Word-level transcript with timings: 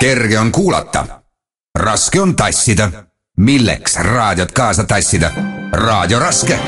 kerge 0.00 0.38
on 0.38 0.52
kuulata, 0.52 1.06
raske 1.78 2.20
on 2.20 2.36
tassida. 2.36 2.90
milleks 3.36 3.96
raadiot 3.96 4.52
kaasa 4.52 4.84
tassida? 4.84 5.30
raadio 5.72 6.18
raske. 6.18 6.58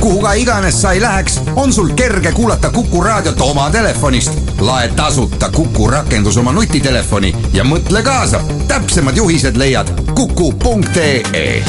kuhu 0.00 0.22
ka 0.22 0.32
iganes 0.32 0.82
sa 0.82 0.92
ei 0.92 1.00
läheks, 1.00 1.40
on 1.56 1.72
sul 1.72 1.88
kerge 1.88 2.32
kuulata 2.32 2.70
Kuku 2.70 3.04
raadiot 3.04 3.40
oma 3.40 3.70
telefonist. 3.70 4.32
lae 4.60 4.88
tasuta 4.88 5.50
Kuku 5.50 5.86
rakendus 5.90 6.36
oma 6.36 6.52
nutitelefoni 6.52 7.36
ja 7.52 7.64
mõtle 7.64 8.02
kaasa. 8.02 8.40
täpsemad 8.68 9.16
juhised 9.16 9.56
leiad 9.56 9.90
kuku.ee 10.14 11.64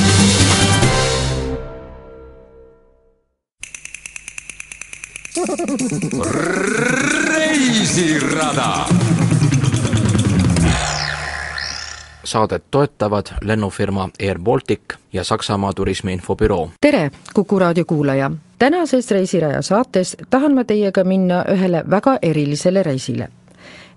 reisirada 7.27 8.85
saadet 12.27 12.63
toetavad 12.71 13.25
lennufirma 13.41 14.09
Air 14.19 14.39
Baltic 14.39 14.81
ja 15.13 15.23
Saksamaa 15.23 15.73
turismiinfobüroo. 15.73 16.69
tere, 16.81 17.11
Kuku 17.33 17.59
raadio 17.59 17.85
kuulaja! 17.85 18.31
tänases 18.59 19.11
Reisiraja 19.11 19.61
saates 19.61 20.17
tahan 20.29 20.53
ma 20.53 20.63
teiega 20.63 21.03
minna 21.03 21.43
ühele 21.53 21.83
väga 21.89 22.17
erilisele 22.21 22.83
reisile. 22.83 23.27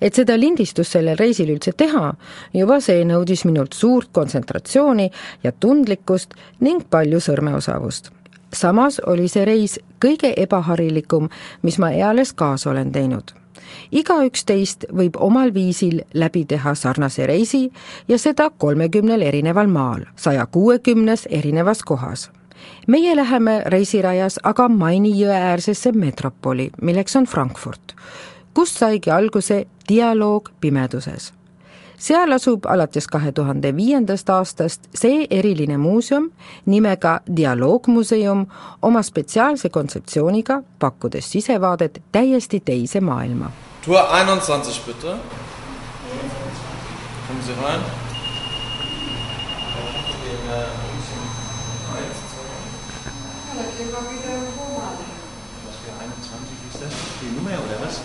et 0.01 0.15
seda 0.15 0.41
lindistust 0.41 0.93
sellel 0.93 1.19
reisil 1.19 1.51
üldse 1.51 1.73
teha, 1.77 2.15
juba 2.55 2.81
see 2.81 3.05
nõudis 3.05 3.45
minult 3.45 3.73
suurt 3.73 4.09
kontsentratsiooni 4.13 5.11
ja 5.45 5.53
tundlikkust 5.53 6.35
ning 6.61 6.87
palju 6.91 7.21
sõrmeosavust. 7.21 8.11
samas 8.53 9.01
oli 9.07 9.29
see 9.29 9.45
reis 9.45 9.81
kõige 10.05 10.35
ebaharilikum, 10.37 11.29
mis 11.63 11.79
ma 11.79 11.91
eales 11.91 12.33
kaasa 12.33 12.71
olen 12.71 12.93
teinud 12.93 13.40
igaüks 13.93 14.45
teist 14.45 14.85
võib 14.97 15.17
omal 15.21 15.55
viisil 15.55 16.01
läbi 16.15 16.45
teha 16.45 16.75
sarnase 16.75 17.27
reisi 17.27 17.71
ja 18.09 18.19
seda 18.19 18.51
kolmekümnel 18.51 19.23
erineval 19.23 19.67
maal, 19.67 20.05
saja 20.17 20.47
kuuekümnes 20.47 21.27
erinevas 21.31 21.83
kohas. 21.83 22.31
meie 22.87 23.17
läheme 23.17 23.63
reisirajas 23.67 24.39
aga 24.43 24.69
Maini 24.69 25.13
jõe 25.21 25.35
äärsesse 25.35 25.93
metropoli, 25.93 26.71
milleks 26.83 27.17
on 27.17 27.27
Frankfurt, 27.27 27.95
kust 28.55 28.79
saigi 28.79 29.11
alguse 29.11 29.67
dialoog 29.89 30.51
pimeduses 30.61 31.33
seal 32.01 32.33
asub 32.33 32.67
alates 32.67 33.07
kahe 33.07 33.33
tuhande 33.33 33.77
viiendast 33.77 34.31
aastast 34.33 34.89
see 34.97 35.27
eriline 35.31 35.77
muuseum 35.77 36.31
nimega 36.67 37.21
Dialoogmuseum 37.37 38.47
oma 38.83 39.03
spetsiaalse 39.03 39.69
kontseptsiooniga, 39.69 40.63
pakkudes 40.79 41.33
sisevaadet 41.33 42.03
täiesti 42.13 42.61
teise 42.61 43.01
maailma 43.01 43.51
Tour 43.85 43.97
21 43.97 44.81
bitte. 44.87 45.17
Kommen 47.27 47.43
Sie 47.43 47.55
rein. 47.55 47.81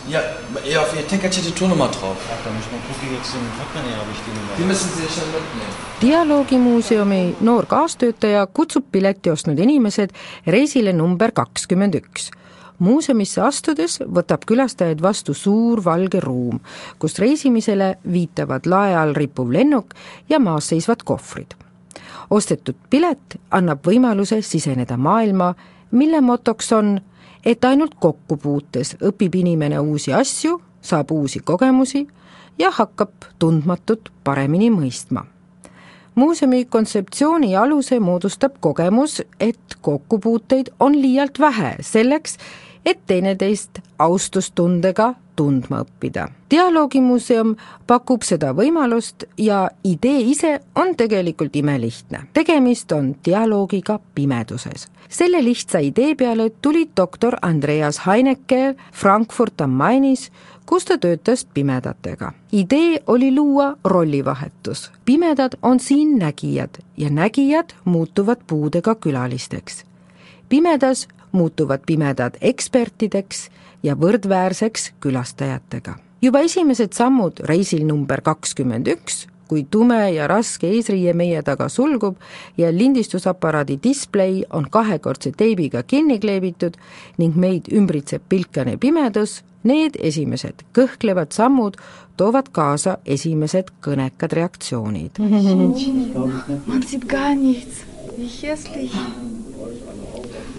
Ja, 0.09 0.21
ja, 0.65 0.81
auf 0.81 0.95
Ihr 0.95 1.07
Ticket 1.07 1.33
steht 1.33 1.47
die 1.47 1.51
Tournummer 1.51 1.87
drauf. 1.87 2.17
Ach, 2.31 2.43
da 2.43 2.51
muss 2.51 2.65
man 2.71 2.81
gucken, 2.87 3.15
jetzt 3.15 3.33
im 3.35 3.45
Portemonnaie 3.57 3.95
habe 3.99 4.11
ich 4.11 4.21
die 4.25 4.33
Nummer. 4.37 4.53
Die 4.57 4.63
müssen 4.63 4.89
Sie 4.95 5.07
schon 5.15 5.29
mitnehmen. 5.31 5.73
dialoogimuuseumi 6.01 7.35
noor 7.41 7.65
kaastöötaja 7.65 8.47
kutsub 8.47 8.85
pileti 8.91 9.31
ostnud 9.31 9.59
inimesed 9.59 10.09
reisile 10.47 10.93
number 10.93 11.31
kakskümmend 11.31 11.95
üks 11.95 12.31
muuseumisse 12.79 13.41
astudes 13.41 13.99
võtab 13.99 14.45
külastajaid 14.47 15.01
vastu 15.01 15.33
suur 15.33 15.81
valge 15.85 16.19
ruum, 16.23 16.59
kus 16.99 17.19
reisimisele 17.19 17.95
viitavad 18.11 18.67
lae 18.67 18.95
all 18.97 19.15
rippuv 19.15 19.51
lennuk 19.51 19.95
ja 20.29 20.39
maas 20.39 20.67
seisvad 20.73 21.03
kohvrid. 21.03 21.55
ostetud 22.29 22.75
pilet 22.89 23.37
annab 23.51 23.85
võimaluse 23.85 24.41
siseneda 24.41 24.97
maailma, 24.97 25.53
mille 25.91 26.21
motoks 26.21 26.71
on, 26.73 26.99
et 27.45 27.65
ainult 27.65 27.95
kokkupuutes 27.99 28.97
õpib 29.01 29.35
inimene 29.35 29.79
uusi 29.79 30.13
asju, 30.13 30.61
saab 30.81 31.11
uusi 31.11 31.39
kogemusi 31.39 32.07
ja 32.59 32.71
hakkab 32.71 33.11
tundmatut 33.39 34.11
paremini 34.23 34.69
mõistma 34.69 35.25
muuseumi 36.15 36.65
kontseptsiooni 36.65 37.55
aluse 37.55 37.99
moodustab 37.99 38.51
kogemus, 38.59 39.21
et 39.39 39.59
kokkupuuteid 39.81 40.67
on 40.79 41.01
liialt 41.01 41.39
vähe 41.39 41.75
selleks, 41.81 42.37
et 42.85 42.99
teineteist 43.07 43.79
austustundega 43.99 45.13
tundma 45.35 45.81
õppida. 45.83 46.27
dialoogimuuseum 46.51 47.55
pakub 47.87 48.21
seda 48.21 48.53
võimalust 48.53 49.25
ja 49.37 49.69
idee 49.83 50.19
ise 50.19 50.59
on 50.75 50.95
tegelikult 50.95 51.55
imelihtne. 51.55 52.19
tegemist 52.33 52.91
on 52.91 53.15
dialoogiga 53.25 53.99
pimeduses. 54.15 54.87
Selle 55.17 55.43
lihtsa 55.43 55.79
idee 55.79 56.15
peale 56.15 56.49
tuli 56.61 56.89
doktor 56.97 57.35
Andreas 57.41 58.01
Heineke 58.07 58.75
Frankfurt 58.93 59.61
am 59.61 59.69
Mainis, 59.69 60.31
kus 60.65 60.85
ta 60.85 60.97
töötas 60.97 61.45
pimedatega. 61.53 62.31
idee 62.51 62.99
oli 63.07 63.35
luua 63.35 63.77
rollivahetus. 63.83 64.91
pimedad 65.05 65.53
on 65.61 65.79
siin 65.79 66.17
nägijad 66.19 66.69
ja 66.97 67.09
nägijad 67.09 67.69
muutuvad 67.85 68.37
puudega 68.47 68.95
külalisteks. 68.95 69.85
pimedas 70.49 71.07
muutuvad 71.31 71.79
pimedad 71.85 72.35
ekspertideks 72.41 73.49
ja 73.83 73.95
võrdväärseks 73.95 74.93
külastajatega. 74.99 75.95
juba 76.21 76.39
esimesed 76.39 76.93
sammud 76.93 77.39
reisil 77.39 77.85
number 77.87 78.21
kakskümmend 78.21 78.87
üks, 78.87 79.27
kui 79.47 79.65
tume 79.71 79.99
ja 80.15 80.27
raske 80.27 80.69
eesriie 80.69 81.13
meie 81.13 81.41
taga 81.45 81.69
sulgub 81.69 82.15
ja 82.57 82.71
lindistusaparaadi 82.73 83.79
displei 83.83 84.43
on 84.49 84.69
kahekordse 84.71 85.31
teibiga 85.37 85.83
kinni 85.83 86.19
kleebitud 86.19 86.77
ning 87.17 87.35
meid 87.35 87.69
ümbritseb 87.71 88.25
pilkane 88.29 88.77
pimedus, 88.77 89.41
need 89.63 89.97
esimesed 89.99 90.65
kõhklevad 90.77 91.33
sammud 91.33 91.77
toovad 92.17 92.51
kaasa 92.55 92.97
esimesed 93.05 93.73
kõnekad 93.85 94.35
reaktsioonid. 94.37 95.19
Man 96.69 96.83
sieht 96.85 97.09
gar 97.09 97.35
nichts. 97.35 97.83
Wie 98.17 98.29
hässlich. 98.29 98.93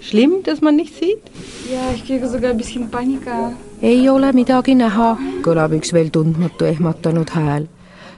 Schlimm, 0.01 0.43
dass 0.43 0.61
man 0.61 0.75
nicht 0.75 0.95
sieht? 0.95 1.23
Ja, 1.71 1.91
ich 1.93 2.05
kriege 2.05 2.29
sogar 2.29 2.51
ein 2.51 2.57
bisschen 2.57 2.89
Panika. 2.91 3.53
ei 3.81 4.09
ole 4.09 4.31
midagi 4.33 4.75
näha, 4.75 5.17
kõlab 5.45 5.73
üks 5.77 5.91
veel 5.93 6.09
tundmatu 6.09 6.65
ehmatanud 6.65 7.29
hääl. 7.29 7.67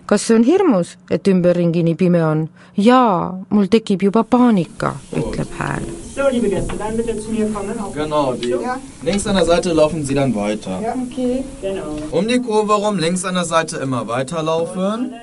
Kas 0.10 0.24
see 0.26 0.36
on 0.36 0.44
hirmus, 0.44 0.96
et 1.12 1.28
ümberringi 1.28 1.84
nii 1.86 1.96
pime 1.96 2.22
on? 2.26 2.48
jaa, 2.80 3.46
mul 3.50 3.68
tekib 3.68 4.02
juba 4.08 4.24
paanika, 4.24 4.94
ütleb 5.14 5.52
hääl. 5.60 5.84
So, 6.16 6.28
liebe 6.32 6.50
Gäste, 6.50 6.76
dann 6.78 6.98
bitte 6.98 7.14
zu 7.20 7.30
mir 7.32 7.48
kommen. 7.54 7.80
Auf 7.80 7.94
Genau, 7.94 8.34
die. 8.34 8.56
Links 9.04 9.28
an 9.28 9.36
der 9.36 9.46
Seite 9.46 9.74
laufen 9.74 10.04
Sie 10.06 10.14
dann 10.16 10.34
weiter. 10.36 10.80
Okay. 10.80 11.44
Genau. 11.62 11.96
Um 12.12 12.28
die 12.28 12.40
Kurve 12.40 12.74
rum, 12.74 12.98
links 13.00 13.24
an 13.26 13.36
der 13.36 13.46
Seite 13.46 13.78
immer 13.78 14.08
weiterlaufen. 14.08 15.14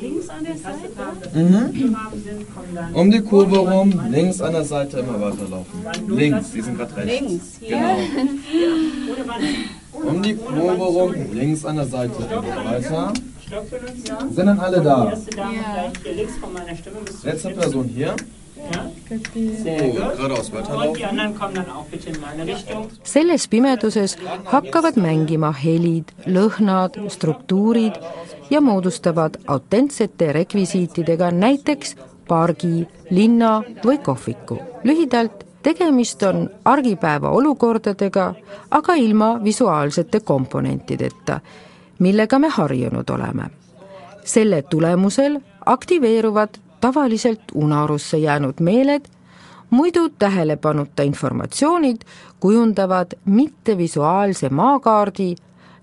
Links 0.00 0.28
an 0.28 0.44
der 0.44 0.56
Seite. 0.56 0.92
Mhm. 1.34 1.96
Um 2.94 3.10
die 3.10 3.20
Kurve 3.20 3.58
rum, 3.58 4.00
links 4.10 4.40
an 4.40 4.52
der 4.52 4.64
Seite 4.64 4.98
immer 5.00 5.20
weiterlaufen. 5.20 5.78
Links, 6.08 6.52
die 6.52 6.60
sind 6.60 6.78
gerade 6.78 6.96
rechts. 6.96 7.20
Links. 7.20 7.44
Genau. 7.68 7.96
Um 9.94 10.22
die 10.22 10.34
Kurve 10.34 10.84
rum, 10.84 11.14
links 11.32 11.64
an 11.64 11.76
der 11.76 11.86
Seite 11.86 12.22
immer 12.30 12.64
weiter. 12.70 13.12
Für 13.70 13.76
uns, 13.76 14.08
ja. 14.08 14.18
Sind 14.30 14.46
dann 14.46 14.58
alle 14.60 14.78
Die 14.78 14.84
da? 14.84 15.08
erste 15.10 15.30
Dame 15.36 15.52
gleich 15.52 15.92
hier 16.02 16.12
links 16.14 16.36
von 16.38 16.52
meiner 16.52 16.76
Stimme 16.76 16.96
bis 17.04 17.20
zur 17.20 17.30
Letzte 17.30 17.50
Person 17.50 17.84
hier. 17.84 18.14
Ja. 18.72 18.90
Sehr 19.62 19.78
So, 19.78 19.84
gut. 19.86 20.16
geradeaus 20.16 20.48
Und 20.48 20.48
die 20.48 20.54
weiterlaufen. 20.54 21.04
anderen 21.04 21.34
kommen 21.38 21.54
dann 21.54 21.70
auch 21.70 21.84
bitte 21.84 22.10
in 22.10 22.20
meine 22.20 22.46
Richtung. 22.50 22.88
selles 23.02 23.46
pimeduses 23.48 24.16
hakkavad 24.46 24.96
mängima 24.96 25.52
helid, 25.52 26.12
lõhnad, 26.26 26.96
struktuurid 27.10 27.92
ja 28.50 28.60
moodustavad 28.60 29.36
autentsete 29.46 30.32
rekvisiitidega 30.32 31.30
näiteks 31.30 31.94
pargi, 32.28 32.86
linna 33.10 33.62
või 33.82 33.98
kohviku. 34.02 34.58
lühidalt, 34.84 35.44
tegemist 35.62 36.22
on 36.22 36.48
argipäeva 36.64 37.30
olukordadega, 37.30 38.34
aga 38.70 38.94
ilma 38.94 39.40
visuaalsete 39.44 40.20
komponentideta, 40.20 41.40
millega 41.98 42.38
me 42.38 42.48
harjunud 42.48 43.10
oleme. 43.10 43.50
selle 44.24 44.62
tulemusel 44.62 45.40
aktiveeruvad 45.66 46.48
tavaliselt 46.80 47.42
unarusse 47.54 48.18
jäänud 48.18 48.54
meeled, 48.60 49.04
muidu 49.70 50.08
tähelepanuta 50.08 51.02
informatsioonid 51.02 51.96
kujundavad 52.40 53.06
mittevisuaalse 53.24 54.48
maakaardi 54.48 55.34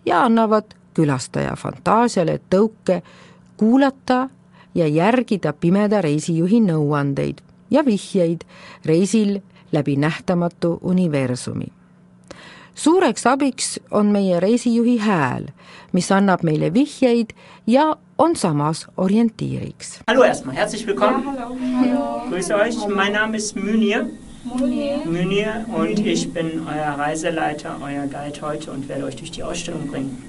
ja 0.06 0.24
annavad 0.24 0.66
külastaja 0.94 1.56
fantaasiale 1.56 2.40
tõuke 2.56 3.02
kuulata 3.58 4.30
ja 4.76 4.88
järgida 4.88 5.54
pimeda 5.54 6.02
reisijuhi 6.02 6.62
nõuandeid 6.62 7.42
ja 7.72 7.86
vihjeid 7.86 8.42
reisil 8.86 9.40
läbi 9.72 9.96
nähtamatu 9.96 10.80
universumi. 10.82 11.68
Suureks 12.76 13.26
abiks 13.26 13.80
on 13.92 14.12
meie 14.12 14.40
reisijuhi 14.40 14.98
hääl, 15.00 15.50
mis 15.92 16.12
annab 16.12 16.44
meile 16.44 16.74
vihjeid 16.74 17.34
ja 17.68 17.96
on 18.18 18.36
samas 18.36 18.88
orientiiriks. 18.98 20.00
Hallo 20.08 20.24
erstmal, 20.24 20.56
herzlich 20.56 20.88
willkommen. 20.88 21.24
Ja, 21.26 21.32
hallo. 21.42 21.58
hallo. 21.80 22.30
Grüße 22.30 22.56
euch, 22.56 22.88
mein 22.88 23.14
Name 23.14 23.38
ist 23.38 23.56
Münir. 23.56 24.10
Munir. 24.44 24.98
Munir 25.06 25.66
und 25.74 26.00
ich 26.00 26.34
bin 26.34 26.68
euer 26.68 26.98
Reiseleiter, 26.98 27.78
euer 27.82 28.08
Guide 28.08 28.42
heute 28.42 28.72
und 28.72 28.90
werde 28.90 29.06
euch 29.06 29.16
durch 29.16 29.32
die 29.32 29.44
Ausstellung 29.44 29.88
bringen. 29.88 30.24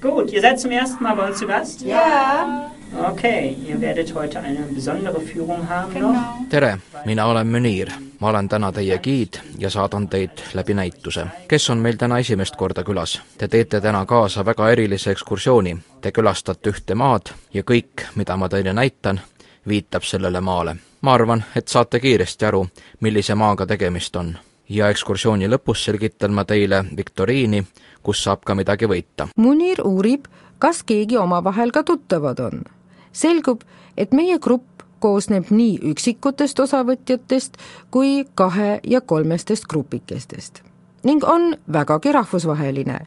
Gut, 0.00 0.32
ihr 0.32 0.40
seid 0.40 0.60
zum 0.60 0.70
ersten 0.70 1.02
Mal 1.02 1.14
bei 1.14 1.28
uns 1.28 1.38
zu 1.38 1.46
Gast? 1.46 1.82
Ja. 1.82 2.70
okei 2.98 3.10
okay,, 3.10 3.56
ja 3.68 3.80
werdet 3.80 4.14
heute 4.14 4.40
eine 4.40 4.60
besondere 4.60 5.20
Führung 5.20 5.68
haben 5.68 5.92
genau. 5.92 6.12
noch. 6.12 6.48
tere, 6.50 6.78
mina 7.04 7.28
olen 7.28 7.50
Munir. 7.50 7.88
Ma 8.20 8.28
olen 8.28 8.48
täna 8.48 8.72
teie 8.72 8.98
giid 8.98 9.38
ja 9.58 9.70
saadan 9.70 10.08
teid 10.08 10.30
läbi 10.54 10.74
näituse. 10.74 11.26
kes 11.48 11.70
on 11.70 11.78
meil 11.78 11.96
täna 11.96 12.18
esimest 12.18 12.56
korda 12.56 12.84
külas? 12.84 13.20
Te 13.38 13.48
teete 13.48 13.80
täna 13.80 14.06
kaasa 14.06 14.44
väga 14.44 14.70
erilise 14.70 15.10
ekskursiooni. 15.10 15.78
Te 16.00 16.12
külastate 16.12 16.70
ühte 16.70 16.94
maad 16.94 17.32
ja 17.54 17.62
kõik, 17.62 18.06
mida 18.14 18.36
ma 18.36 18.48
teile 18.48 18.72
näitan, 18.72 19.20
viitab 19.68 20.02
sellele 20.02 20.40
maale. 20.40 20.76
ma 21.00 21.14
arvan, 21.14 21.44
et 21.56 21.68
saate 21.68 22.00
kiiresti 22.00 22.44
aru, 22.44 22.66
millise 23.00 23.34
maaga 23.34 23.66
tegemist 23.66 24.16
on. 24.16 24.36
ja 24.68 24.88
ekskursiooni 24.88 25.48
lõpus 25.48 25.84
selgitan 25.84 26.32
ma 26.32 26.44
teile 26.44 26.84
viktoriini, 26.96 27.64
kus 28.02 28.24
saab 28.24 28.44
ka 28.44 28.54
midagi 28.54 28.86
võita. 28.86 29.28
Munir 29.36 29.80
uurib, 29.84 30.24
kas 30.58 30.82
keegi 30.82 31.16
omavahel 31.16 31.70
ka 31.70 31.82
tuttavad 31.82 32.40
on. 32.40 32.64
selgub, 33.12 33.62
et 33.96 34.12
meie 34.12 34.38
grupp 34.38 34.75
koosneb 35.06 35.50
nii 35.54 35.78
üksikutest 35.94 36.60
osavõtjatest 36.66 37.60
kui 37.94 38.24
kahe- 38.34 38.80
ja 38.86 39.00
kolmestest 39.00 39.70
grupikestest 39.70 40.66
ning 41.06 41.24
on 41.24 41.54
vägagi 41.72 42.12
rahvusvaheline. 42.12 42.98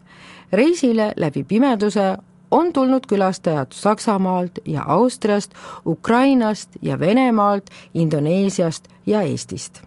reisile 0.51 1.13
läbi 1.15 1.43
pimeduse 1.43 2.17
on 2.51 2.73
tulnud 2.73 3.05
külastajad 3.07 3.67
Saksamaalt 3.71 4.59
ja 4.65 4.83
Austriast, 4.87 5.51
Ukrainast 5.85 6.69
ja 6.81 6.99
Venemaalt, 6.99 7.69
Indoneesiast 7.93 8.87
ja 9.05 9.21
Eestist. 9.21 9.81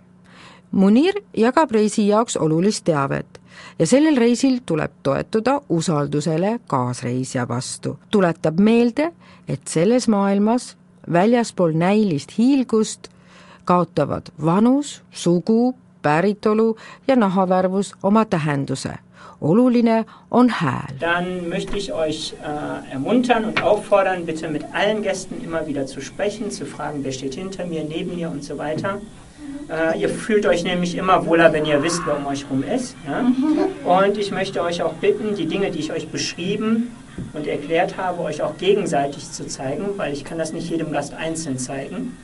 Munir 0.71 1.15
jagab 1.37 1.71
reisi 1.71 2.09
jaoks 2.09 2.37
olulist 2.37 2.85
teavet 2.85 3.41
ja 3.79 3.87
sellel 3.87 4.17
reisil 4.17 4.61
tuleb 4.67 4.93
toetuda 5.03 5.61
usaldusele 5.69 6.61
kaasreisija 6.67 7.49
vastu. 7.49 7.99
tuletab 8.11 8.61
meelde, 8.61 9.13
et 9.49 9.61
selles 9.69 10.09
maailmas 10.09 10.77
väljaspool 11.13 11.73
näilist 11.75 12.39
hiilgust 12.39 13.09
kaotavad 13.65 14.33
vanus, 14.45 15.03
sugu, 15.11 15.75
päritolu 16.03 16.77
ja 17.09 17.17
nahavärvus 17.17 17.95
oma 18.03 18.25
tähenduse 18.25 18.99
oluline 19.43 20.05
on 20.31 20.49
hääl. 20.49 20.95
Dann 21.01 21.49
möchte 21.49 21.77
ich 21.77 21.93
euch 21.93 22.35
äh, 22.43 22.93
ermuntern 22.93 23.45
und 23.45 23.63
auffordern, 23.63 24.25
bitte 24.25 24.49
mit 24.49 24.65
allen 24.73 25.03
Gästen 25.03 25.43
immer 25.45 25.67
wieder 25.67 25.87
zu 25.87 26.01
sprechen, 26.01 26.51
zu 26.51 26.65
fragen, 26.65 27.01
wer 27.03 27.13
steht 27.13 27.35
hinter 27.35 27.67
mir, 27.67 27.83
neben 27.85 28.15
mir 28.15 28.31
und 28.31 28.45
so 28.45 28.57
weiter. 28.59 29.01
Äh, 29.69 30.01
ihr 30.01 30.09
fühlt 30.09 30.47
euch 30.47 30.63
nämlich 30.63 30.97
immer 30.97 31.27
wohler, 31.27 31.53
wenn 31.53 31.65
ihr 31.65 31.83
wisst, 31.83 32.03
wer 32.07 32.17
um 32.17 32.27
euch 32.27 32.47
rum 32.51 32.63
ist. 32.63 32.97
Ja? 33.07 33.25
Und 33.85 34.17
ich 34.17 34.31
möchte 34.31 34.63
euch 34.63 34.83
auch 34.83 34.95
bitten, 34.95 35.35
die 35.35 35.47
Dinge, 35.47 35.71
die 35.71 35.81
ich 35.81 35.93
euch 35.93 36.09
beschrieben 36.09 36.93
und 37.35 37.47
erklärt 37.47 37.97
habe, 37.97 38.23
euch 38.23 38.43
auch 38.43 38.57
gegenseitig 38.59 39.31
zu 39.31 39.47
zeigen, 39.47 39.87
weil 39.97 40.13
ich 40.13 40.25
kann 40.25 40.39
das 40.39 40.53
nicht 40.53 40.69
jedem 40.71 40.93
Gast 40.93 41.15
einzeln 41.15 41.59
zeigen. 41.59 42.17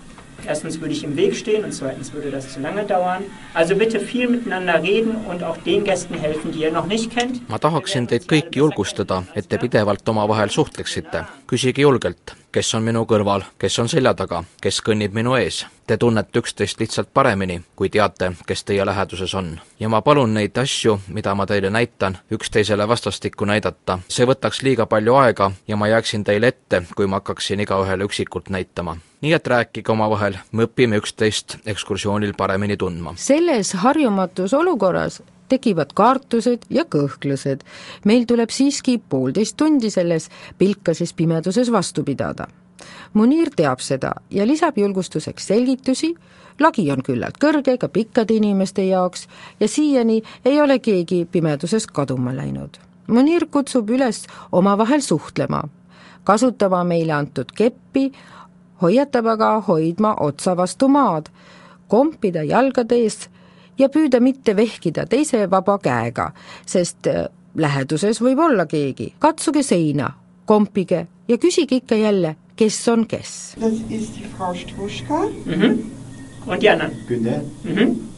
Erstens 0.47 0.81
würde 0.81 0.93
ich 0.93 1.03
im 1.03 1.17
Weg 1.17 1.35
stehen 1.35 1.65
und 1.65 1.73
zweitens 1.73 2.13
würde 2.13 2.31
das 2.31 2.53
zu 2.53 2.61
lange 2.61 2.85
dauern. 2.85 3.25
Also 3.55 3.75
bitte 3.75 3.99
viel 3.99 4.29
miteinander 4.29 4.81
reden 4.83 5.17
und 5.29 5.43
auch 5.43 5.57
den 5.57 5.83
Gästen 5.83 6.15
helfen, 6.15 6.53
die 6.53 6.61
ihr 6.61 6.71
noch 6.71 6.87
nicht 6.87 7.11
kennt. 7.11 7.49
ma 7.49 7.59
tahaksin 7.59 8.07
teid 8.07 8.29
kõiki 8.31 8.63
julgustada, 8.63 9.25
et 9.35 9.49
te 9.49 9.59
pidevalt 9.59 10.09
omavahel 10.09 10.51
suhtleksite. 10.51 11.27
küsige 11.49 11.83
julgelt, 11.83 12.37
kes 12.53 12.75
on 12.75 12.83
minu 12.83 13.05
kõrval, 13.09 13.45
kes 13.59 13.79
on 13.79 13.89
selja 13.89 14.15
taga, 14.15 14.43
kes 14.63 14.81
kõnnib 14.85 15.15
minu 15.15 15.35
ees. 15.39 15.67
Te 15.87 15.97
tunnete 15.97 16.41
üksteist 16.41 16.81
lihtsalt 16.81 17.09
paremini, 17.15 17.61
kui 17.77 17.89
teate, 17.89 18.33
kes 18.47 18.65
teie 18.65 18.85
läheduses 18.87 19.35
on. 19.35 19.61
ja 19.81 19.89
ma 19.89 20.03
palun 20.03 20.35
neid 20.35 20.59
asju, 20.59 20.99
mida 21.09 21.35
ma 21.35 21.47
teile 21.47 21.71
näitan, 21.71 22.19
üksteisele 22.33 22.89
vastastikku 22.89 23.45
näidata. 23.45 23.99
see 24.09 24.27
võtaks 24.27 24.63
liiga 24.63 24.87
palju 24.87 25.15
aega 25.15 25.51
ja 25.69 25.77
ma 25.77 25.89
jääksin 25.89 26.25
teile 26.25 26.49
ette, 26.49 26.83
kui 26.97 27.07
ma 27.07 27.17
hakkaksin 27.17 27.61
igaühele 27.61 28.05
üksikult 28.05 28.51
näitama 28.51 28.97
nii 29.21 29.33
et 29.33 29.47
rääkige 29.47 29.93
omavahel, 29.93 30.37
me 30.53 30.65
õpime 30.65 31.01
üksteist 31.03 31.57
ekskursioonil 31.67 32.35
paremini 32.37 32.77
tundma. 32.77 33.15
selles 33.17 33.73
harjumatus 33.73 34.55
olukorras 34.55 35.23
tekivad 35.49 35.93
kaartused 35.95 36.67
ja 36.71 36.85
kõhklused. 36.85 37.65
meil 38.05 38.25
tuleb 38.27 38.51
siiski 38.51 38.99
poolteist 38.99 39.57
tundi 39.57 39.91
selles 39.91 40.29
pilkases 40.59 41.13
pimeduses 41.13 41.73
vastu 41.73 42.05
pidada. 42.05 42.47
Munir 43.13 43.51
teab 43.57 43.81
seda 43.81 44.13
ja 44.31 44.47
lisab 44.47 44.79
julgustuseks 44.79 45.47
selgitusi, 45.47 46.15
lagi 46.61 46.91
on 46.93 47.03
küllalt 47.03 47.39
kõrge 47.41 47.79
ka 47.79 47.89
pikkade 47.89 48.35
inimeste 48.35 48.85
jaoks 48.85 49.27
ja 49.61 49.69
siiani 49.69 50.23
ei 50.45 50.61
ole 50.61 50.79
keegi 50.79 51.25
pimeduses 51.33 51.87
kaduma 51.87 52.35
läinud. 52.37 52.79
Munir 53.09 53.47
kutsub 53.51 53.91
üles 53.91 54.27
omavahel 54.53 55.01
suhtlema, 55.01 55.63
kasutama 56.25 56.83
meile 56.85 57.15
antud 57.17 57.55
keppi, 57.57 58.11
hoiatab 58.83 59.27
aga 59.27 59.55
hoidma 59.69 60.15
otsa 60.21 60.57
vastu 60.57 60.89
maad, 60.93 61.31
kompida 61.89 62.45
jalgade 62.45 63.01
ees 63.01 63.29
ja 63.79 63.89
püüda 63.89 64.21
mitte 64.21 64.57
vehkida 64.57 65.07
teise 65.07 65.51
vaba 65.51 65.79
käega, 65.79 66.33
sest 66.67 67.07
äh, 67.07 67.27
läheduses 67.55 68.21
võib 68.21 68.39
olla 68.39 68.67
keegi. 68.67 69.15
katsuge 69.19 69.63
seina, 69.63 70.11
kompige 70.47 71.07
ja 71.29 71.39
küsige 71.39 71.77
ikka 71.77 71.95
jälle, 71.95 72.37
kes 72.57 72.89
on 72.89 73.07
kes. 73.07 73.55
Struschka 74.55 75.23
mhm.. 75.45 75.99
Und 76.49 76.65
anderen? 76.67 76.93
Günter. 77.09 77.43
Mhm. 77.65 78.09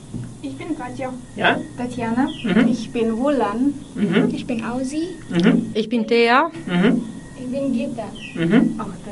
Ich 0.43 0.57
bin 0.57 0.77
Katja. 0.77 1.13
Ja? 1.37 1.59
Tatjana. 1.77 2.29
Mhm. 2.45 2.69
Ich 2.69 2.91
bin 2.93 3.19
Wolan. 3.19 3.75
Mhm. 3.95 4.31
Ich 4.33 4.47
bin 4.47 4.65
Ausi. 4.65 5.09
Mhm. 5.29 5.71
Ich 5.75 5.89
bin 5.89 6.07
Thea. 6.07 6.51
Mhm. 6.67 7.03
Ich 7.41 7.47
bin 7.51 7.73
Gita. 7.73 8.09
Mhm. 8.37 8.81
Achte. 8.81 9.11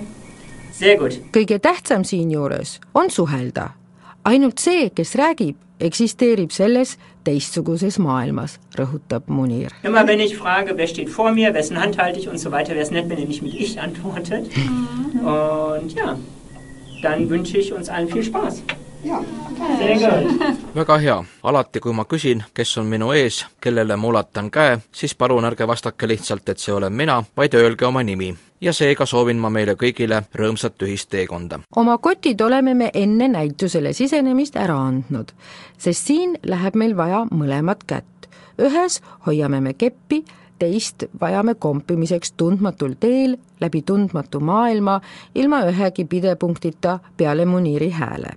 Sehr 0.73 0.97
gut. 0.99 1.21
kõige 1.33 1.59
tähtsam 1.59 2.05
siinjuures 2.05 2.81
on 2.95 3.11
suhelda. 3.11 3.75
ainult 4.25 4.59
see, 4.59 4.91
kes 4.91 5.15
räägib, 5.15 5.57
eksisteerib 5.81 6.51
selles 6.51 6.97
teistsuguses 7.25 7.99
maailmas, 7.99 8.59
rõhutab 8.79 9.29
Munir. 9.29 9.73
Immer 9.83 10.07
wenn 10.07 10.21
ich 10.21 10.37
frage, 10.37 10.77
wer 10.77 10.87
steht 10.87 11.11
vor 11.11 11.33
mir, 11.33 11.55
wessen 11.55 11.81
Hand 11.81 11.99
halte 11.99 12.19
ich 12.21 12.29
und 12.29 12.39
so 12.39 12.51
weiter, 12.51 12.71
wäre 12.71 12.83
es 12.83 12.91
nett, 12.91 13.09
wenn 13.09 13.19
ihr 13.19 13.27
nicht 13.27 13.43
mit 13.43 13.55
ich 13.55 13.81
antwortet. 13.81 14.49
Und 15.15 15.93
ja, 15.95 16.19
dann 17.03 17.29
wünsche 17.31 17.59
ich 17.59 17.73
uns 17.73 17.89
allen 17.89 18.09
viel 18.09 18.25
Spaß. 18.25 18.63
Ja. 19.05 19.23
Väga 20.75 20.97
hea, 20.99 21.25
alati 21.43 21.81
kui 21.81 21.93
ma 21.95 22.05
küsin, 22.05 22.43
kes 22.55 22.77
on 22.79 22.89
minu 22.91 23.13
ees, 23.15 23.45
kellele 23.63 23.97
ma 23.97 24.09
ulatan 24.09 24.51
käe, 24.51 24.81
siis 24.93 25.15
palun 25.15 25.47
ärge 25.47 25.69
vastake 25.71 26.09
lihtsalt, 26.11 26.49
et 26.49 26.59
see 26.59 26.75
olen 26.75 26.93
mina, 26.93 27.23
vaid 27.37 27.55
öelge 27.55 27.87
oma 27.87 28.03
nimi. 28.03 28.33
Ja 28.61 28.73
seega 28.73 29.07
soovin 29.07 29.39
ma 29.39 29.51
meile 29.51 29.75
kõigile 29.79 30.23
rõõmsat 30.35 30.83
ühist 30.83 31.11
teekonda. 31.11 31.61
oma 31.77 31.99
kotid 31.99 32.41
oleme 32.41 32.75
me 32.75 32.91
enne 32.95 33.29
näitusele 33.29 33.93
sisenemist 33.93 34.57
ära 34.57 34.79
andnud, 34.87 35.33
sest 35.79 36.07
siin 36.07 36.37
läheb 36.43 36.75
meil 36.75 36.97
vaja 36.97 37.25
mõlemat 37.31 37.85
kätt. 37.87 38.29
ühes 38.59 39.01
hoiame 39.27 39.61
me 39.61 39.75
keppi, 39.75 40.25
teist 40.59 41.05
vajame 41.21 41.55
kompimiseks 41.55 42.33
tundmatul 42.33 42.95
teel 43.01 43.39
läbi 43.61 43.83
tundmatu 43.83 44.41
maailma 44.41 45.01
ilma 45.35 45.63
ühegi 45.71 46.05
pidepunktita 46.05 46.99
peale 47.17 47.45
Muniri 47.45 47.91
hääle 47.91 48.35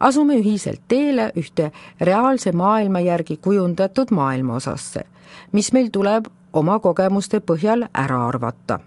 asume 0.00 0.36
ühiselt 0.38 0.80
teele 0.88 1.32
ühte 1.36 1.72
reaalse 2.00 2.52
maailma 2.52 3.00
järgi 3.00 3.36
kujundatud 3.36 4.10
maailmaosasse, 4.10 5.02
mis 5.52 5.72
meil 5.72 5.90
tuleb 5.92 6.30
oma 6.52 6.78
kogemuste 6.78 7.40
põhjal 7.40 7.88
ära 7.94 8.20
arvata. 8.28 8.80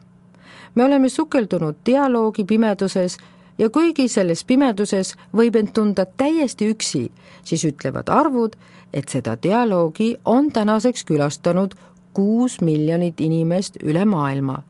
Me 0.76 0.86
oleme 0.86 1.10
sukeldunud 1.10 1.76
dialoogi 1.86 2.44
pimeduses 2.44 3.18
ja 3.58 3.70
kuigi 3.70 4.08
selles 4.08 4.44
pimeduses 4.44 5.16
võib 5.34 5.56
end 5.56 5.74
tunda 5.74 6.06
täiesti 6.06 6.72
üksi, 6.72 7.10
siis 7.44 7.66
ütlevad 7.68 8.10
arvud, 8.10 8.56
et 8.94 9.10
seda 9.10 9.38
dialoogi 9.44 10.16
on 10.26 10.52
tänaseks 10.52 11.04
külastanud 11.06 11.76
kuus 12.14 12.60
miljonit 12.62 13.22
inimest 13.22 13.78
üle 13.84 14.06
maailma, 14.06 14.62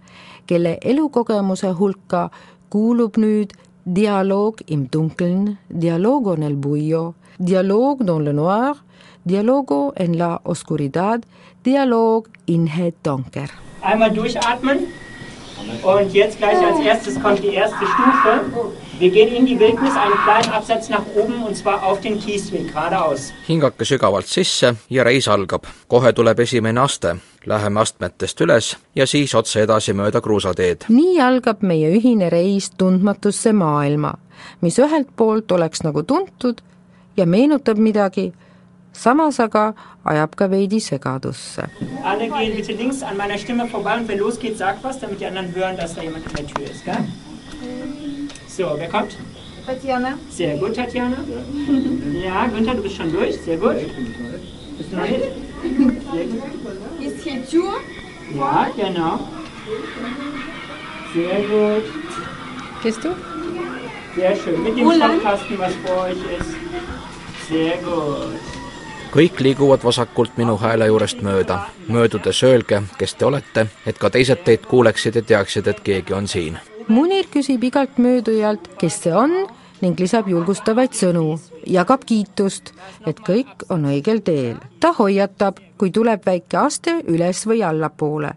kelle 0.47 0.77
elukogemuse 0.81 1.71
hulka 1.79 2.29
kuulub 2.69 3.17
nüüd 3.17 3.55
dialoog 3.95 4.61
im 4.67 4.85
dunkeln, 4.93 5.57
dialogo 5.81 6.35
nel 6.37 6.55
buio, 6.55 7.13
dialoog 7.39 8.03
dans 8.05 8.21
le 8.21 8.33
noir, 8.33 8.75
dialogo 9.25 9.93
en 9.95 10.17
la 10.17 10.39
oscuridad, 10.45 11.23
dialoog 11.65 12.27
in 12.47 12.67
het 12.67 12.95
donker. 13.03 13.49
Einmal 13.81 14.15
durchatmen. 14.15 14.85
Und 15.83 16.13
jetzt 16.13 16.37
gleich 16.37 16.57
als 16.57 16.79
erstes 16.79 17.21
kommt 17.21 17.43
die 17.43 17.53
erste 17.53 17.85
Stufe. 17.85 18.71
Wir 18.99 19.09
gehen 19.09 19.35
in 19.35 19.45
die 19.45 19.59
Wildnis 19.59 19.95
einen 19.95 20.17
kleinen 20.23 20.51
Absatz 20.53 20.89
nach 20.89 21.03
oben 21.15 21.43
und 21.43 21.55
zwar 21.57 21.83
auf 21.83 22.01
den 22.01 22.19
Kiesweg 22.19 22.67
geradeaus. 22.67 23.33
hingake 23.47 23.85
sügavalt 23.85 24.27
sisse 24.27 24.75
ja 24.89 25.03
reis 25.03 25.27
algab. 25.27 25.67
kohe 25.87 26.13
tuleb 26.13 26.39
esimene 26.39 26.81
aste. 26.81 27.15
Läheme 27.45 27.79
astmetest 27.79 28.41
üles 28.41 28.77
ja 28.95 29.07
siis 29.07 29.33
otse 29.35 29.61
edasi 29.61 29.93
mööda 29.93 30.21
kruusateed. 30.21 30.85
nii 30.89 31.19
algab 31.21 31.63
meie 31.63 31.89
ühine 31.97 32.29
reis 32.31 32.69
tundmatusse 32.77 33.53
maailma, 33.53 34.13
mis 34.61 34.77
ühelt 34.79 35.15
poolt 35.15 35.51
oleks 35.51 35.83
nagu 35.83 36.03
tuntud 36.03 36.61
ja 37.17 37.25
meenutab 37.25 37.77
midagi, 37.77 38.33
samas 38.93 39.39
aga 39.39 39.73
ajab 40.05 40.35
ka 40.35 40.47
veidi 40.47 40.79
segadusse. 40.79 41.69
Alle 42.03 42.29
gehen 42.29 42.55
bitte 42.55 42.73
links 42.73 43.03
an 43.03 43.17
meiner 43.17 43.37
Stimme 43.37 43.67
vorbei 43.67 43.97
und 43.97 44.07
wenn 44.07 44.19
losgeht, 44.19 44.57
sag 44.57 44.83
was, 44.83 44.99
damit 44.99 45.19
die 45.19 45.25
anderen 45.25 45.53
hören, 45.55 45.77
dass 45.77 45.95
da 45.95 46.01
jemand 46.01 46.25
in 46.27 46.35
der 46.35 46.47
Tür 46.47 46.65
ist, 46.69 46.85
gell? 46.85 46.97
So, 48.47 48.75
wer 48.77 48.89
kommt? 48.89 49.17
Tatjana. 49.65 50.17
Sehr 50.29 50.57
gut, 50.57 50.75
Tatjana. 50.75 51.17
Ja, 52.23 52.47
Günther, 52.47 52.75
du 52.75 52.81
bist 52.81 52.95
schon 52.95 53.11
durch. 53.11 53.37
Sehr 53.41 53.57
gut. 53.57 53.75
Bist 54.77 54.91
du 54.91 54.95
noch 54.97 55.07
nicht? 55.07 55.21
Sehr 56.13 56.25
gut. 56.25 56.43
Ist 56.99 57.21
hier 57.23 57.47
Tür? 57.47 57.73
Ja, 58.35 58.67
genau. 58.75 59.19
Sehr 61.13 61.39
gut. 61.41 61.83
Gehst 62.83 63.03
du? 63.03 63.09
Sehr 64.15 64.35
schön. 64.35 64.63
Mit 64.63 64.77
dem 64.77 64.91
Stoffkasten, 64.91 65.59
was 65.59 65.73
vor 65.85 66.03
euch 66.03 66.17
ist. 66.39 66.55
Sehr 67.49 67.77
gut. 67.77 68.60
Kõik 69.11 69.41
liiguvad 69.43 69.83
vasakult 69.83 70.37
minu 70.39 70.55
hääle 70.57 70.87
juurest 70.87 71.21
mööda. 71.21 71.59
möödudes 71.87 72.43
öelge, 72.43 72.81
kes 72.97 73.15
te 73.15 73.25
olete, 73.25 73.67
et 73.85 73.97
ka 73.97 74.09
teised 74.09 74.43
teid 74.43 74.65
kuuleksid 74.65 75.15
ja 75.15 75.21
teaksid, 75.21 75.67
et 75.67 75.79
keegi 75.79 76.13
on 76.13 76.27
siin. 76.27 76.59
Munir 76.87 77.25
küsib 77.33 77.63
igalt 77.63 77.97
möödujalt, 77.97 78.69
kes 78.77 79.01
see 79.03 79.13
on 79.13 79.47
ning 79.81 79.99
lisab 79.99 80.27
julgustavaid 80.27 80.93
sõnu, 80.93 81.39
jagab 81.67 82.05
kiitust, 82.05 82.71
et 83.05 83.19
kõik 83.19 83.65
on 83.69 83.85
õigel 83.85 84.21
teel. 84.23 84.55
ta 84.79 84.93
hoiatab, 84.93 85.57
kui 85.77 85.91
tuleb 85.91 86.25
väike 86.25 86.57
aste 86.57 86.91
üles 87.07 87.47
või 87.47 87.63
allapoole. 87.63 88.33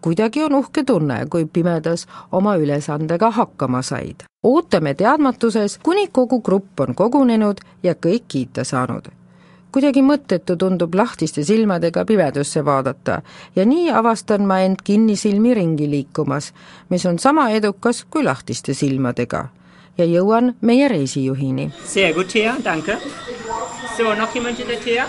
kuidagi 0.00 0.42
on 0.42 0.54
uhke 0.54 0.84
tunne, 0.84 1.26
kui 1.26 1.44
pimedas 1.44 2.06
oma 2.32 2.56
ülesandega 2.56 3.30
hakkama 3.30 3.82
said. 3.82 4.24
ootame 4.42 4.94
teadmatuses, 4.94 5.78
kuni 5.82 6.08
kogu 6.12 6.40
grupp 6.40 6.80
on 6.80 6.94
kogunenud 6.94 7.60
ja 7.82 7.94
kõik 7.94 8.24
kiita 8.28 8.64
saanud 8.64 9.23
kuidagi 9.74 10.02
mõttetu 10.06 10.54
tundub 10.60 10.94
lahtiste 10.94 11.42
silmadega 11.44 12.04
pimedusse 12.06 12.62
vaadata 12.64 13.16
ja 13.56 13.64
nii 13.66 13.90
avastan 13.90 14.46
ma 14.46 14.60
end 14.62 14.84
kinnisilmi 14.86 15.54
ringi 15.58 15.88
liikumas, 15.90 16.52
mis 16.90 17.06
on 17.10 17.18
sama 17.18 17.48
edukas 17.50 18.04
kui 18.10 18.22
lahtiste 18.24 18.74
silmadega. 18.74 19.48
ja 19.98 20.04
jõuan 20.04 20.54
meie 20.60 20.88
reisijuhini. 20.88 21.68
Sehr 21.86 22.14
gut, 22.14 22.28
Thea, 22.32 22.56
danke. 22.64 22.96
So, 23.96 24.14
noch 24.14 24.34
jemand 24.34 24.58
in 24.60 24.66
der 24.68 24.80
Thea? 24.84 25.04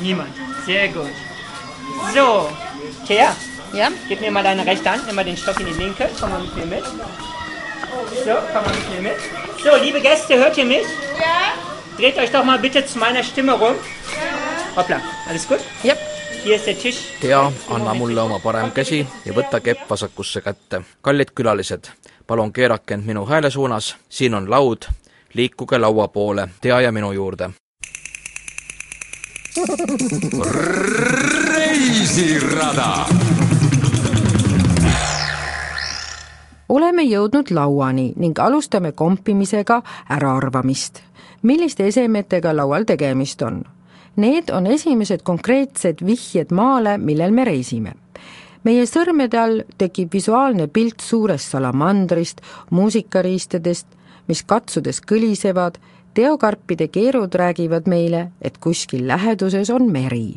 Niemand. 0.00 0.30
Sehr 0.66 0.88
gut. 0.88 1.10
So, 2.14 2.48
Thea, 3.06 3.32
Ja? 3.74 3.90
gib 4.08 4.20
mir 4.20 4.30
mal 4.30 4.42
deine 4.44 4.66
rechte 4.66 4.90
Hand, 4.90 5.06
nimm 5.06 5.16
mal 5.16 5.24
den 5.24 5.36
Stock 5.36 5.58
in 5.60 5.66
die 5.66 5.72
linke, 5.72 6.08
komm 6.20 6.30
mal 6.30 6.40
mit 6.42 6.56
mir 6.56 6.66
mit. 6.66 6.84
So, 6.84 8.34
komm 8.52 8.64
mal 8.64 8.74
mit 8.76 8.90
mir 8.94 9.10
mit. 9.10 9.18
So, 9.64 9.76
liebe 9.82 10.00
Gäste, 10.00 10.36
hört 10.36 10.58
ihr 10.58 10.64
mich? 10.66 10.86
Ja? 11.18 11.71
Dreht 11.98 12.18
euch 12.18 12.30
doch 12.30 12.44
mal 12.44 12.58
bitte 12.58 12.84
zu 12.86 12.98
meiner 12.98 13.22
Stimme 13.22 13.52
rum. 13.52 13.74
Hoppla, 14.76 15.00
alles 15.28 15.46
gut? 15.48 15.60
Jep. 15.82 15.98
Hier 16.44 16.56
ist 16.56 16.66
der 16.66 16.78
Tisch. 16.78 16.98
Tea, 17.20 17.52
anna 17.70 17.94
mulle 17.94 18.20
oma 18.22 18.40
parem 18.42 18.72
käsi 18.74 19.06
ja 19.24 19.32
võta 19.32 19.60
kepp 19.62 19.86
vasakusse 19.90 20.40
kätte. 20.42 20.80
kallid 21.00 21.30
külalised, 21.34 21.86
palun 22.26 22.52
keerake 22.52 22.94
end 22.94 23.06
minu 23.06 23.22
hääle 23.26 23.50
suunas, 23.50 23.96
siin 24.08 24.34
on 24.34 24.50
laud, 24.50 24.88
liikuge 25.34 25.78
laua 25.78 26.08
poole, 26.08 26.48
Tea 26.60 26.80
ja 26.80 26.92
minu 26.92 27.12
juurde. 27.12 27.50
reisirada 31.54 33.06
oleme 36.72 37.04
jõudnud 37.04 37.50
lauani 37.52 38.12
ning 38.16 38.38
alustame 38.40 38.92
kompimisega 38.92 39.82
äraarvamist. 40.10 41.02
milliste 41.42 41.86
esemetega 41.86 42.56
laual 42.56 42.84
tegemist 42.84 43.42
on? 43.42 43.64
Need 44.16 44.50
on 44.52 44.66
esimesed 44.66 45.22
konkreetsed 45.22 46.04
vihjed 46.06 46.52
maale, 46.52 46.98
millel 46.98 47.30
me 47.30 47.44
reisime. 47.44 47.92
meie 48.64 48.86
sõrmede 48.86 49.38
all 49.38 49.62
tekib 49.78 50.12
visuaalne 50.12 50.66
pilt 50.66 51.00
suurest 51.00 51.50
salamandrist, 51.50 52.40
muusikariistadest, 52.70 53.86
mis 54.28 54.42
katsudes 54.42 55.00
kõlisevad, 55.00 55.76
teokarpide 56.14 56.88
keerud 56.88 57.34
räägivad 57.34 57.88
meile, 57.88 58.28
et 58.42 58.58
kuskil 58.58 59.08
läheduses 59.08 59.70
on 59.70 59.90
meri. 59.92 60.34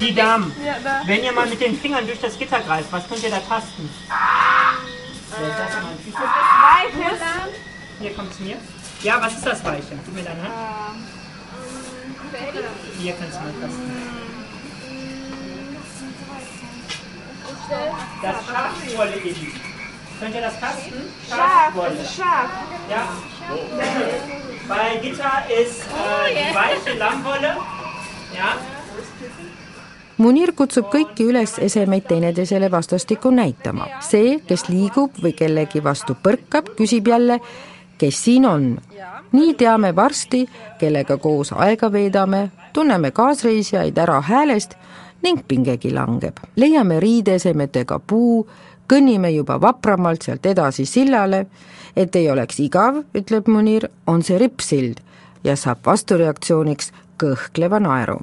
Das 5.39 5.47
Gitter 5.47 5.67
greift, 5.67 5.95
was 5.95 5.95
könnt 5.95 6.07
ihr 6.07 6.19
da 6.19 6.25
tasten? 6.25 6.95
Wer 6.97 7.11
ist 7.11 7.21
das 7.21 7.29
mal? 7.29 7.47
Weiches. 7.51 7.55
Hier, 7.99 8.13
komm 8.15 8.31
zu 8.31 8.43
mir. 8.43 8.57
Ja, 9.01 9.21
was 9.21 9.33
ist 9.33 9.45
das 9.45 9.63
Weiche? 9.63 9.99
Gib 10.05 10.13
mir 10.13 10.23
deine 10.23 10.41
Hand. 10.41 10.53
Hier 12.99 13.13
kannst 13.13 13.37
du 13.37 13.41
mal 13.41 13.53
tasten. 13.61 13.91
Das 18.21 18.35
Schafwolle, 18.45 19.15
Eddie. 19.15 19.53
Könnt 20.19 20.35
ihr 20.35 20.41
das 20.41 20.59
tasten? 20.59 21.13
Schaf. 21.29 21.73
Das 21.75 21.93
ist 21.93 22.15
Schaf. 22.15 22.49
Ja. 22.89 23.07
Bei 24.67 24.95
Gitter 24.97 25.43
ist 25.49 25.81
äh, 25.81 26.49
die 26.49 26.55
weiche 26.55 26.97
Lammwolle. 26.97 27.57
Ja. 28.33 28.57
Munir 30.15 30.53
kutsub 30.55 30.85
kõiki 30.93 31.25
üles 31.27 31.57
esemeid 31.59 32.05
teineteisele 32.07 32.69
vastastikku 32.71 33.33
näitama. 33.35 33.87
see, 33.99 34.39
kes 34.47 34.69
liigub 34.69 35.17
või 35.19 35.33
kellegi 35.35 35.83
vastu 35.83 36.15
põrkab, 36.15 36.69
küsib 36.77 37.07
jälle, 37.07 37.39
kes 37.97 38.23
siin 38.23 38.45
on. 38.45 38.77
nii 39.31 39.53
teame 39.53 39.95
varsti, 39.95 40.47
kellega 40.79 41.17
koos 41.17 41.51
aega 41.51 41.91
veedame, 41.91 42.51
tunneme 42.73 43.11
kaasreisijaid 43.11 43.97
ära 43.97 44.21
häälest 44.21 44.75
ning 45.23 45.41
pingegi 45.47 45.91
langeb. 45.93 46.39
leiame 46.55 46.99
riideesemetega 46.99 47.99
puu, 47.99 48.47
kõnnime 48.87 49.29
juba 49.35 49.61
vapramalt 49.61 50.21
sealt 50.21 50.45
edasi 50.45 50.85
sillale, 50.85 51.45
et 51.95 52.15
ei 52.15 52.29
oleks 52.31 52.59
igav, 52.59 53.03
ütleb 53.13 53.47
Munir, 53.47 53.89
on 54.07 54.23
see 54.23 54.37
rippsild 54.37 55.03
ja 55.43 55.55
saab 55.55 55.83
vastureaktsiooniks 55.85 56.91
kõhkleva 57.17 57.79
naeru. 57.79 58.21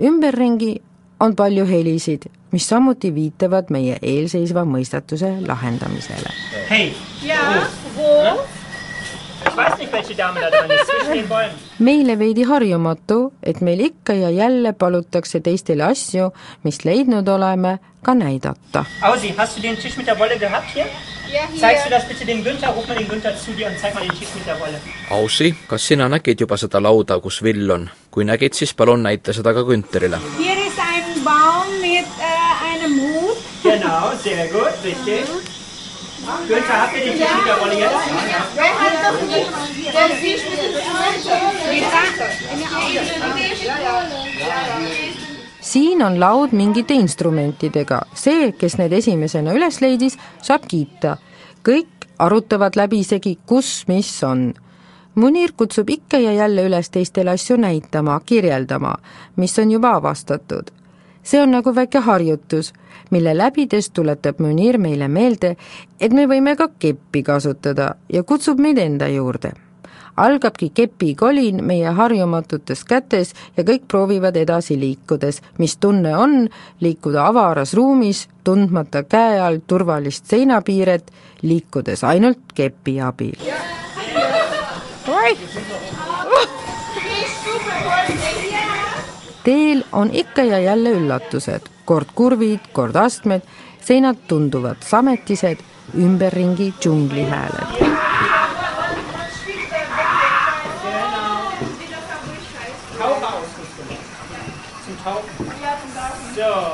ümberringi 0.00 0.82
on 1.24 1.36
palju 1.36 1.64
helisid, 1.66 2.28
mis 2.52 2.66
samuti 2.68 3.14
viitavad 3.14 3.70
meie 3.74 3.96
eelseisva 4.02 4.66
mõistatuse 4.68 5.30
lahendamisele. 5.46 6.34
Hey. 6.70 6.92
Ja. 7.24 7.40
Wo? 7.96 8.44
Ich 9.46 9.56
weiß 9.56 9.78
nicht, 9.78 9.92
welche 9.92 10.14
Dame 10.14 10.40
da 10.40 10.50
dran 10.50 10.70
ist, 10.70 10.86
zwischen 10.90 11.14
den 11.14 11.28
Bäumen. 11.28 11.50
meile 11.78 12.18
veidi 12.18 12.44
harjumatu, 12.48 13.32
et 13.42 13.60
meil 13.60 13.80
ikka 13.80 14.12
ja 14.12 14.30
jälle 14.30 14.72
palutakse 14.72 15.40
teistele 15.40 15.84
asju, 15.84 16.30
mis 16.62 16.84
leidnud 16.84 17.28
oleme, 17.28 17.78
ka 18.02 18.14
näidata. 18.14 18.84
Ausi, 25.10 25.54
kas 25.66 25.86
sina 25.86 26.08
nägid 26.08 26.40
juba 26.40 26.56
seda 26.56 26.82
lauda, 26.82 27.20
kus 27.20 27.42
vill 27.42 27.70
on? 27.70 27.90
kui 28.10 28.24
nägid, 28.24 28.54
siis 28.54 28.74
palun 28.74 29.02
näita 29.02 29.32
seda 29.32 29.54
ka 29.54 29.64
Günterile. 29.66 30.20
Baum 31.24 31.80
mit 31.80 32.08
äh, 32.20 32.52
einem 32.70 33.00
Hut. 33.00 33.36
Genau, 33.62 34.12
sehr 34.22 34.46
gut, 34.48 34.74
richtig. 34.84 35.24
Günther, 36.48 36.82
habt 36.82 36.96
ihr 36.96 37.04
den 37.04 37.18
Tisch 37.18 37.36
mit 37.36 37.46
der 37.46 37.60
Wolle 37.60 37.78
jetzt? 37.78 37.94
Wer 38.54 38.72
hat 38.80 38.94
doch 39.04 39.20
nicht? 39.26 39.50
Der 39.94 40.16
Fisch 40.16 40.44
mit 40.50 40.58
dem 40.60 40.74
siin 45.60 46.02
on 46.02 46.20
laud 46.20 46.52
mingite 46.52 46.94
instrumentidega, 46.94 48.02
see, 48.14 48.52
kes 48.52 48.76
need 48.78 48.92
esimesena 48.92 49.54
üles 49.56 49.80
leidis, 49.80 50.18
saab 50.42 50.68
kiita. 50.68 51.16
kõik 51.64 52.04
arutavad 52.18 52.76
läbisegi, 52.76 53.38
kus 53.46 53.86
mis 53.88 54.22
on. 54.22 54.52
Munir 55.14 55.54
kutsub 55.56 55.90
ikka 55.90 56.18
ja 56.18 56.32
jälle 56.32 56.66
üles 56.68 56.90
teistele 56.90 57.30
asju 57.30 57.56
näitama, 57.56 58.20
kirjeldama, 58.26 58.96
mis 59.36 59.58
on 59.58 59.70
juba 59.70 59.94
avastatud. 59.96 60.70
See 61.24 61.40
on 61.42 61.50
nagu 61.56 61.74
väike 61.74 61.98
harjutus, 62.04 62.72
mille 63.10 63.34
läbides 63.36 63.90
tuletab 63.90 64.40
Munir 64.40 64.78
meile 64.78 65.08
meelde, 65.08 65.56
et 66.00 66.12
me 66.12 66.28
võime 66.30 66.56
ka 66.56 66.68
keppi 66.78 67.22
kasutada 67.22 67.94
ja 68.12 68.22
kutsub 68.22 68.60
meid 68.60 68.78
enda 68.78 69.08
juurde. 69.08 69.54
Algabki 70.16 70.70
kepikolin 70.70 71.64
meie 71.64 71.90
harjumatutes 71.90 72.84
kätes 72.86 73.32
ja 73.56 73.64
kõik 73.66 73.88
proovivad 73.90 74.36
edasi 74.38 74.76
liikudes, 74.78 75.40
mis 75.58 75.74
tunne 75.76 76.14
on? 76.16 76.36
Liikuda 76.80 77.26
avaras 77.26 77.74
ruumis, 77.74 78.28
tundmata 78.44 79.02
käe 79.02 79.40
all 79.42 79.58
turvalist 79.66 80.30
seinapiiret, 80.30 81.10
liikudes 81.42 82.04
ainult 82.04 82.54
kepi 82.54 83.00
abil. 83.00 83.34
Teel 89.44 89.84
on 89.92 90.10
ikka 90.10 90.42
ja 90.42 90.58
jälle 90.58 90.90
üllatused, 90.90 91.68
kord 91.84 92.08
kurvid, 92.14 92.60
kord 92.72 92.96
astmed, 92.96 93.42
seinad 93.80 94.16
tunduvad 94.28 94.76
sametised, 94.80 95.60
ümberringi 95.94 96.72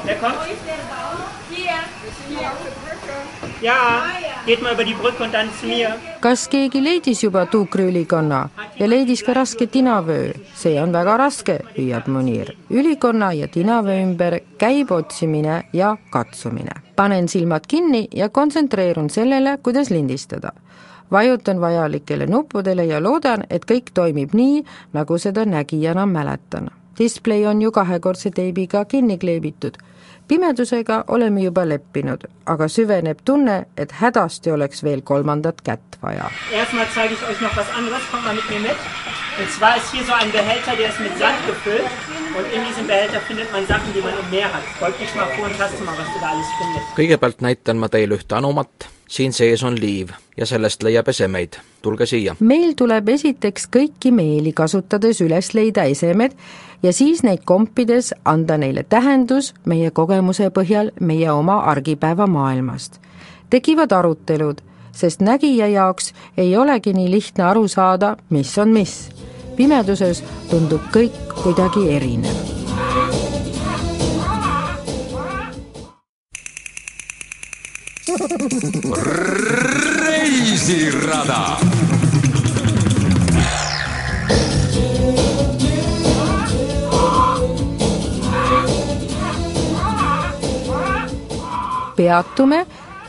wer 0.05 0.19
kommt? 0.19 0.37
Ja, 0.37 0.39
geht 0.47 0.89
mal 0.91 1.17
über 1.50 1.87
die 2.29 3.39
Kas 6.21 6.49
keegi 6.49 6.81
leidis 6.85 7.25
juba 7.25 7.43
tuukriülikonna 7.47 8.49
ja 8.79 8.88
leidis 8.88 9.23
ka 9.23 9.35
raske 9.35 9.67
tinavöö? 9.67 10.33
see 10.55 10.81
on 10.83 10.93
väga 10.93 11.17
raske, 11.17 11.59
hüüab 11.76 12.09
Munir. 12.09 12.55
ülikonna 12.71 13.33
ja 13.33 13.49
tinavöö 13.49 14.02
ümber 14.02 14.40
käib 14.59 14.90
otsimine 14.90 15.64
ja 15.73 15.97
katsumine. 16.11 16.73
panen 16.97 17.29
silmad 17.29 17.69
kinni 17.69 18.09
ja 18.14 18.29
kontsentreerun 18.29 19.11
sellele, 19.11 19.59
kuidas 19.62 19.90
lindistada. 19.90 20.52
vajutan 21.12 21.61
vajalikele 21.61 22.26
nuppudele 22.26 22.85
ja 22.85 23.02
loodan, 23.02 23.45
et 23.50 23.64
kõik 23.64 23.93
toimib 23.95 24.33
nii, 24.33 24.64
nagu 24.93 25.19
seda 25.19 25.45
nägijana 25.45 26.07
mäletan. 26.07 26.71
display 26.99 27.47
on 27.47 27.62
ju 27.62 27.71
kahekordse 27.71 28.31
teibiga 28.31 28.85
kinni 28.85 29.19
kleebitud 29.19 29.76
pimedusega 30.31 31.05
oleme 31.11 31.43
juba 31.43 31.65
leppinud, 31.67 32.25
aga 32.47 32.69
süveneb 32.71 33.25
tunne, 33.27 33.65
et 33.77 33.93
hädasti 34.01 34.53
oleks 34.55 34.85
veel 34.87 35.03
kolmandat 35.03 35.63
kätt 35.67 35.99
vaja. 36.03 36.29
Erstmal 36.55 36.87
zeige 36.95 37.15
ich 37.15 37.23
euch 37.31 37.41
noch 37.41 37.57
was 37.57 37.71
anderes, 37.79 38.03
kommt 38.13 38.25
mal 38.25 38.35
mit 38.35 38.49
mir 38.51 38.61
mit. 38.69 38.79
Und 39.41 39.51
zwar 39.57 39.77
ist 39.77 39.91
hier 39.91 40.05
so 40.05 40.13
ein 40.13 40.31
Behälter, 40.31 40.77
der 40.77 40.89
ist 40.91 41.01
mit 41.01 41.17
Sand 41.19 41.41
gefüllt. 41.47 41.91
Und 42.39 42.47
in 42.55 42.63
diesem 42.69 42.87
Behälter 42.87 43.21
findet 43.27 43.51
man 43.53 43.67
Sachen, 43.67 43.93
die 43.95 44.03
man 44.07 44.15
im 44.23 44.31
Meer 44.31 44.53
hat. 44.53 44.63
Folg 44.79 45.01
mich 45.01 45.13
mal 45.17 45.27
vor 45.35 45.47
und 45.47 45.59
taste 45.59 45.83
mal, 45.83 45.97
was 45.99 46.07
du 46.15 46.21
da 46.21 46.29
alles 46.31 46.47
findest. 46.59 46.95
kõigepealt 46.99 47.41
näitan 47.43 47.83
ma 47.83 47.89
teile 47.89 48.15
ühte 48.21 48.37
anumat, 48.39 48.87
siin 49.11 49.33
sees 49.33 49.62
on 49.67 49.81
liiv 49.81 50.09
ja 50.37 50.47
sellest 50.47 50.83
leiab 50.83 51.09
esemeid, 51.09 51.59
tulge 51.83 52.07
siia. 52.07 52.37
meil 52.40 52.73
tuleb 52.79 53.09
esiteks 53.09 53.67
kõiki 53.76 54.12
meeli 54.14 54.52
kasutades 54.52 55.21
üles 55.21 55.50
leida 55.55 55.85
esemed 55.90 56.37
ja 56.83 56.93
siis 56.93 57.25
neid 57.26 57.43
kompides 57.45 58.14
anda 58.25 58.59
neile 58.59 58.85
tähendus 58.88 59.52
meie 59.67 59.90
kogemuse 59.90 60.50
põhjal 60.55 60.93
meie 61.00 61.31
oma 61.33 61.59
argipäeva 61.73 62.26
maailmast. 62.26 63.00
tekivad 63.50 63.93
arutelud, 63.93 64.62
sest 64.93 65.21
nägija 65.21 65.67
jaoks 65.69 66.14
ei 66.37 66.57
olegi 66.57 66.95
nii 66.95 67.11
lihtne 67.11 67.45
aru 67.45 67.69
saada, 67.69 68.17
mis 68.31 68.59
on 68.59 68.69
mis. 68.69 69.11
pimeduses 69.57 70.25
tundub 70.50 70.87
kõik 70.95 71.19
kuidagi 71.43 71.88
erinev. 71.97 72.70
Reisirada 80.00 81.57
peatume 91.97 92.67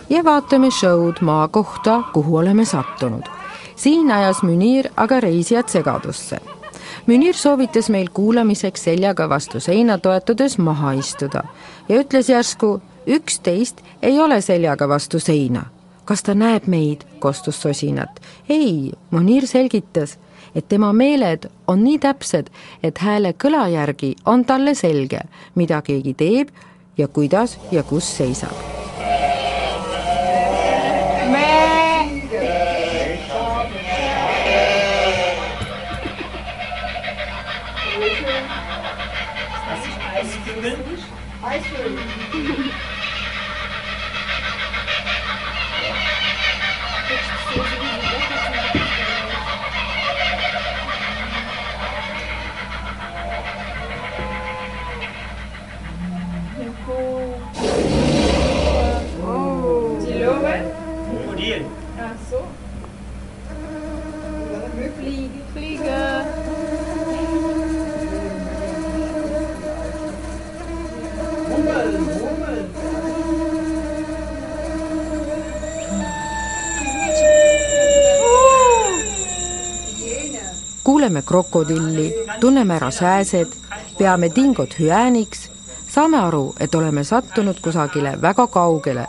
ja 0.10 0.24
vaatame 0.24 0.72
show'd 0.72 1.13
maa 1.22 1.48
kohta, 1.48 2.03
kuhu 2.13 2.38
oleme 2.38 2.65
sattunud. 2.65 3.24
siin 3.75 4.12
ajas 4.12 4.43
Münir 4.43 4.89
aga 4.98 5.20
reisijad 5.20 5.67
segadusse. 5.67 6.38
Münir 7.08 7.34
soovitas 7.34 7.89
meil 7.89 8.10
kuulamiseks 8.13 8.84
seljaga 8.84 9.29
vastu 9.29 9.60
seina 9.60 9.98
toetudes 9.98 10.58
maha 10.58 10.91
istuda 10.91 11.43
ja 11.89 12.01
ütles 12.01 12.29
järsku, 12.29 12.81
üksteist 13.08 13.81
ei 14.01 14.20
ole 14.20 14.41
seljaga 14.41 14.88
vastu 14.89 15.20
seina. 15.20 15.65
kas 16.05 16.24
ta 16.24 16.34
näeb 16.36 16.65
meid, 16.67 17.05
kostus 17.20 17.62
sosinat. 17.62 18.20
ei, 18.50 18.91
Munir 19.12 19.48
selgitas, 19.48 20.17
et 20.55 20.67
tema 20.67 20.93
meeled 20.93 21.50
on 21.68 21.83
nii 21.83 22.00
täpsed, 22.00 22.50
et 22.83 22.98
hääle 22.98 23.33
kõla 23.33 23.68
järgi 23.72 24.16
on 24.25 24.46
talle 24.46 24.75
selge, 24.75 25.22
mida 25.55 25.81
keegi 25.81 26.14
teeb 26.14 26.50
ja 26.98 27.07
kuidas 27.07 27.57
ja 27.72 27.83
kus 27.83 28.18
seisab 28.18 28.81
Krokodil. 41.72 42.21
Kuuleme 81.01 81.22
krokodilli, 81.22 82.14
tunneme 82.40 82.75
ära 82.75 82.92
sääsed, 82.94 83.50
peame 83.98 84.27
dingot 84.35 84.75
hüääniks, 84.77 85.48
saame 85.90 86.20
aru, 86.22 86.53
et 86.61 86.75
oleme 86.77 87.01
sattunud 87.03 87.57
kusagile 87.61 88.11
väga 88.22 88.46
kaugele. 88.48 89.07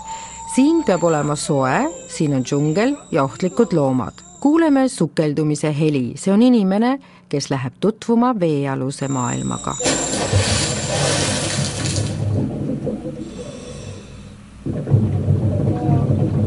siin 0.55 0.85
peab 0.85 1.05
olema 1.05 1.37
soe, 1.37 1.91
siin 2.09 2.35
on 2.35 2.45
džungel 2.45 2.97
ja 3.11 3.25
ohtlikud 3.25 3.73
loomad. 3.73 4.13
kuuleme 4.41 4.89
sukeldumise 4.89 5.75
heli, 5.81 6.13
see 6.17 6.33
on 6.33 6.43
inimene, 6.43 6.99
kes 7.29 7.51
läheb 7.51 7.73
tutvuma 7.81 8.41
veealuse 8.41 9.09
maailmaga. 9.09 9.77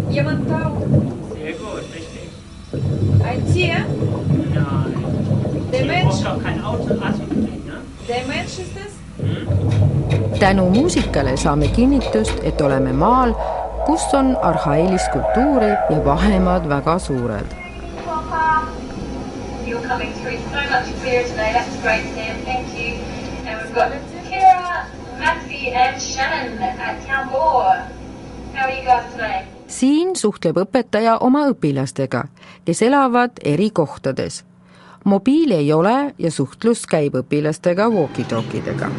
Jemand 0.10 0.47
taucht. 0.49 0.81
Sehr 1.34 1.53
gut, 1.53 1.84
richtig. 1.93 2.29
Ein 3.23 3.53
Tier. 3.53 3.86
Nein. 4.53 5.14
Der 5.75 5.85
Mensch. 5.85 6.23
Der 8.07 8.27
Mensch 8.27 8.59
ist 8.59 8.77
es. 8.77 8.95
tänu 10.39 10.69
muusikale 10.69 11.38
saame 11.38 11.67
kinnitust, 11.67 12.39
et 12.43 12.61
oleme 12.61 12.93
maal, 12.93 13.33
kus 13.85 14.13
on 14.13 14.38
arhailist 14.41 15.11
kultuuri 15.11 15.69
ja 15.89 16.05
vahemaad 16.05 16.69
väga 16.69 16.99
suured. 16.99 17.45
Siin 29.67 30.15
suhtleb 30.15 30.57
õpetaja 30.57 31.17
oma 31.19 31.47
õpilastega, 31.51 32.27
kes 32.65 32.81
elavad 32.81 33.31
eri 33.43 33.69
kohtades. 33.69 34.43
Mobiili 35.05 35.53
ei 35.53 35.73
ole 35.73 36.13
ja 36.17 36.31
suhtlus 36.31 36.85
käib 36.89 37.15
õpilastega 37.19 37.85
walkie-talkidega. 37.93 38.89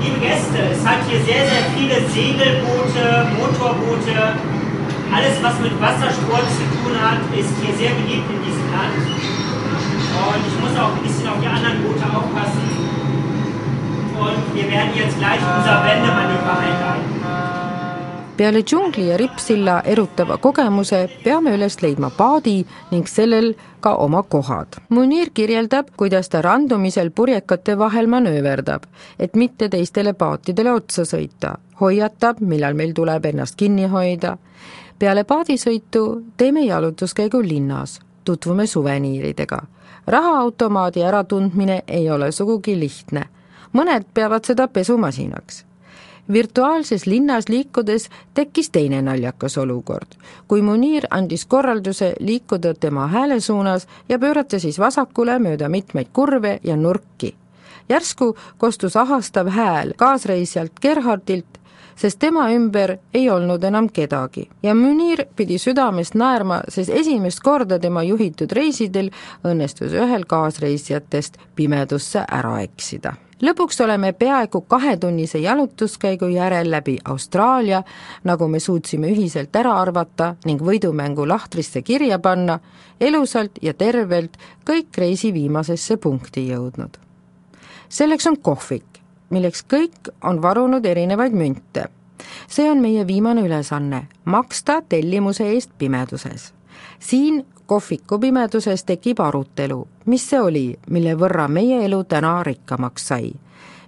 Liebe 0.00 0.18
Gäste, 0.20 0.60
es 0.72 0.84
hat 0.84 1.00
hier 1.08 1.20
sehr, 1.24 1.48
sehr 1.50 1.64
viele 1.76 2.00
Segelboote, 2.12 3.06
Motorboote. 3.38 4.26
Alles, 5.12 5.42
was 5.42 5.58
mit 5.64 5.80
Wassersport 5.80 6.46
zu 6.58 6.64
tun 6.74 7.00
hat, 7.00 7.20
ist 7.32 7.54
hier 7.62 7.74
sehr 7.80 7.94
beliebt 7.96 8.28
in 8.28 8.44
diesem 8.44 8.68
Land. 8.74 9.00
Und 10.16 10.42
ich 10.48 10.56
muss 10.60 10.78
auch 10.78 10.92
ein 10.96 11.02
bisschen 11.02 11.28
auf 11.28 11.40
die 11.40 11.48
anderen 11.48 11.82
Boote 11.82 12.04
aufpassen. 12.04 12.66
Und 14.20 14.54
wir 14.54 14.70
werden 14.70 14.92
jetzt 14.94 15.18
gleich 15.18 15.40
unser 15.40 15.84
Wendemanöver 15.84 16.58
einleiten. 16.60 17.15
Peale 18.36 18.62
džungli 18.62 19.08
ja 19.08 19.16
rippsilla 19.16 19.80
erutava 19.84 20.36
kogemuse 20.36 20.98
peame 21.24 21.54
üles 21.56 21.78
leidma 21.82 22.10
paadi 22.10 22.58
ning 22.90 23.08
sellel 23.08 23.54
ka 23.80 23.94
oma 24.02 24.22
kohad. 24.22 24.76
Munir 24.88 25.30
kirjeldab, 25.34 25.88
kuidas 25.96 26.28
ta 26.28 26.42
randumisel 26.42 27.10
purjekate 27.10 27.78
vahel 27.78 28.06
manööverdab, 28.12 28.82
et 29.18 29.36
mitte 29.36 29.68
teistele 29.68 30.12
paatidele 30.12 30.72
otsa 30.72 31.04
sõita. 31.04 31.56
hoiatab, 31.80 32.40
millal 32.40 32.74
meil 32.74 32.92
tuleb 32.92 33.24
ennast 33.24 33.56
kinni 33.56 33.86
hoida. 33.86 34.36
peale 34.98 35.24
paadisõitu 35.24 36.22
teeme 36.36 36.60
jalutuskäigu 36.64 37.42
linnas, 37.42 38.00
tutvume 38.24 38.66
suveniiridega. 38.66 39.62
rahaautomaadi 40.06 41.02
äratundmine 41.02 41.82
ei 41.86 42.10
ole 42.10 42.32
sugugi 42.32 42.78
lihtne. 42.80 43.24
mõned 43.72 44.04
peavad 44.14 44.44
seda 44.44 44.68
pesumasinaks 44.68 45.65
virtuaalses 46.32 47.06
linnas 47.06 47.48
liikudes 47.48 48.08
tekkis 48.34 48.70
teine 48.70 49.02
naljakas 49.02 49.58
olukord. 49.58 50.06
kui 50.48 50.62
Munir 50.62 51.06
andis 51.10 51.46
korralduse 51.46 52.14
liikuda 52.20 52.74
tema 52.74 53.06
hääle 53.06 53.40
suunas 53.40 53.86
ja 54.08 54.18
pöörata 54.18 54.58
siis 54.58 54.78
vasakule 54.78 55.38
mööda 55.38 55.68
mitmeid 55.68 56.06
kurve 56.12 56.60
ja 56.64 56.76
nurki. 56.76 57.34
järsku 57.88 58.36
kostus 58.58 58.96
ahastav 58.96 59.48
hääl 59.48 59.92
kaasreisijalt 59.96 60.72
Gerhardilt, 60.82 61.58
sest 61.96 62.18
tema 62.18 62.50
ümber 62.50 62.98
ei 63.14 63.30
olnud 63.30 63.62
enam 63.64 63.88
kedagi 63.88 64.48
ja 64.62 64.74
Munir 64.74 65.24
pidi 65.36 65.58
südamest 65.58 66.14
naerma, 66.14 66.60
sest 66.68 66.90
esimest 66.90 67.40
korda 67.40 67.78
tema 67.78 68.02
juhitud 68.02 68.52
reisidel 68.52 69.10
õnnestus 69.44 69.92
ühel 69.92 70.24
kaasreisijatest 70.26 71.38
pimedusse 71.54 72.24
ära 72.28 72.60
eksida 72.60 73.14
lõpuks 73.42 73.80
oleme 73.84 74.12
peaaegu 74.12 74.60
kahetunnise 74.60 75.38
jalutuskäigu 75.38 76.26
järel 76.26 76.70
läbi 76.70 76.98
Austraalia, 77.04 77.82
nagu 78.24 78.48
me 78.48 78.60
suutsime 78.60 79.10
ühiselt 79.12 79.56
ära 79.56 79.76
arvata 79.80 80.34
ning 80.44 80.62
võidumängu 80.62 81.28
lahtrisse 81.28 81.82
kirja 81.82 82.18
panna, 82.18 82.58
elusalt 83.00 83.58
ja 83.62 83.74
tervelt 83.74 84.38
kõik 84.66 84.98
reisi 84.98 85.32
viimasesse 85.32 85.96
punkti 85.96 86.48
jõudnud. 86.48 86.96
selleks 87.88 88.26
on 88.26 88.36
kohvik, 88.36 89.00
milleks 89.30 89.64
kõik 89.64 90.10
on 90.22 90.42
varunud 90.42 90.86
erinevaid 90.86 91.32
münte. 91.32 91.88
see 92.48 92.70
on 92.70 92.80
meie 92.80 93.06
viimane 93.06 93.42
ülesanne, 93.42 94.06
maksta 94.24 94.82
tellimuse 94.88 95.44
eest 95.44 95.70
pimeduses. 95.78 96.52
siin 96.98 97.44
kohviku 97.66 98.18
tekib 98.86 99.20
arutelu, 99.20 99.86
mis 100.06 100.28
see 100.28 100.40
oli, 100.40 100.76
mille 100.88 101.14
võrra 101.14 101.48
meie 101.48 101.84
elu 101.84 102.04
täna 102.04 102.42
rikkamaks 102.42 103.06
sai. 103.06 103.32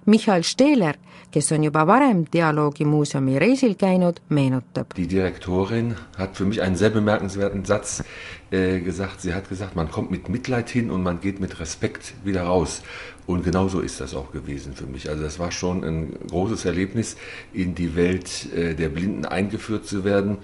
Michael 0.05 0.43
Stehler, 0.43 0.95
kes 1.31 1.51
on 1.51 1.63
juba 1.63 1.83
varem 1.85 2.23
Dialoogimuuseumi 2.33 3.39
reisil 3.39 3.75
käinud, 3.77 4.19
meenutab. 4.29 4.95
Die 4.97 5.07
Direktorin 5.07 5.95
hat 6.17 6.35
für 6.35 6.45
mich 6.45 6.61
einen 6.61 6.75
sehr 6.75 6.89
bemerkenswerten 6.89 7.65
Satz 7.65 8.03
äh, 8.49 8.79
gesagt. 8.79 9.21
Sie 9.21 9.33
hat 9.33 9.49
gesagt, 9.49 9.75
man 9.75 9.91
kommt 9.91 10.09
mit 10.09 10.27
Mitleid 10.29 10.69
hin 10.69 10.89
und 10.89 11.03
man 11.03 11.21
geht 11.21 11.39
mit 11.39 11.59
Respekt 11.59 12.13
wieder 12.23 12.43
raus. 12.43 12.81
Und 13.27 13.43
genauso 13.43 13.81
ist 13.81 14.01
das 14.01 14.15
auch 14.15 14.31
gewesen 14.31 14.73
für 14.73 14.87
mich. 14.87 15.07
Also 15.07 15.21
das 15.21 15.37
war 15.37 15.51
schon 15.51 15.83
ein 15.83 16.13
großes 16.31 16.65
Erlebnis, 16.65 17.15
in 17.53 17.75
die 17.75 17.95
Welt 17.95 18.51
äh, 18.55 18.73
der 18.73 18.89
Blinden 18.89 19.25
eingeführt 19.25 19.85
zu 19.85 20.03
werden. 20.03 20.37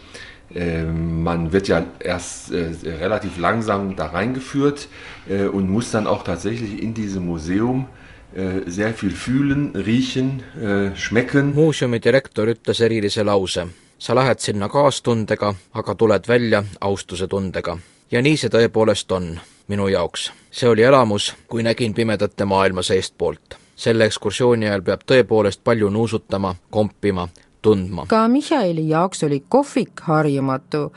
Ähm, 0.54 1.24
man 1.24 1.52
wird 1.52 1.68
ja 1.68 1.84
erst 2.00 2.52
äh, 2.52 2.72
relativ 3.00 3.38
langsam 3.38 3.96
da 3.96 4.06
reingeführt 4.06 4.88
äh, 5.28 5.46
und 5.46 5.70
muss 5.70 5.92
dann 5.92 6.06
auch 6.06 6.24
tatsächlich 6.24 6.82
in 6.82 6.94
diesem 6.94 7.26
Museum 7.26 7.88
äh, 8.36 8.70
sehr 8.70 8.94
viel 8.94 9.12
fühlen, 9.12 9.76
riechen, 9.76 10.44
schmecken. 10.96 11.56
muuseumi 11.56 12.00
direktor 12.00 12.48
ütles 12.48 12.80
erilise 12.80 13.24
lause. 13.24 13.68
sa 13.98 14.14
lähed 14.14 14.40
sinna 14.40 14.70
kaastundega, 14.70 15.56
aga 15.74 15.96
tuled 15.96 16.28
välja 16.28 16.64
austuse 16.82 17.28
tundega. 17.28 17.78
ja 18.12 18.22
nii 18.22 18.38
see 18.38 18.50
tõepoolest 18.50 19.12
on 19.12 19.40
minu 19.68 19.88
jaoks. 19.88 20.32
see 20.52 20.70
oli 20.70 20.84
elamus, 20.84 21.34
kui 21.48 21.64
nägin 21.64 21.94
pimedate 21.94 22.46
maailma 22.46 22.84
seestpoolt. 22.84 23.58
selle 23.76 24.06
ekskursiooni 24.06 24.68
ajal 24.68 24.82
peab 24.82 25.02
tõepoolest 25.10 25.64
palju 25.64 25.90
nuusutama, 25.90 26.56
kompima 26.70 27.28
tundma. 27.66 28.06
ka 28.08 28.28
Michaeli 28.28 28.86
jaoks 28.90 29.24
oli 29.28 29.44
kohvik 29.50 30.02
harjumatu 30.08 30.92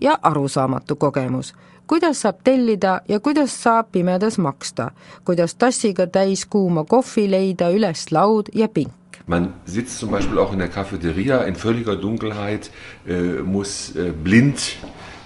ja 0.00 0.18
arusaamatu 0.22 0.96
kogemus. 0.96 1.52
kuidas 1.86 2.20
saab 2.22 2.36
tellida 2.44 3.00
ja 3.08 3.20
kuidas 3.20 3.62
saab 3.62 3.86
pimedas 3.92 4.38
maksta, 4.38 4.90
kuidas 5.24 5.54
tassiga 5.54 6.06
täis 6.06 6.46
kuuma 6.46 6.84
kohvi 6.84 7.30
leida 7.30 7.70
üles 7.70 8.06
laud 8.16 8.48
ja 8.54 8.68
pink. 8.68 8.92
Man 9.26 9.54
sitzt 9.66 9.98
zum 10.00 10.10
Beispiel 10.10 10.38
auch 10.38 10.52
in 10.52 10.58
der 10.58 10.68
Cafeteria 10.68 11.44
in 11.44 11.54
völliger 11.54 11.96
Dunkelheit, 11.96 12.70
äh, 13.06 13.42
muss 13.42 13.94
äh, 13.96 14.12
blind 14.24 14.58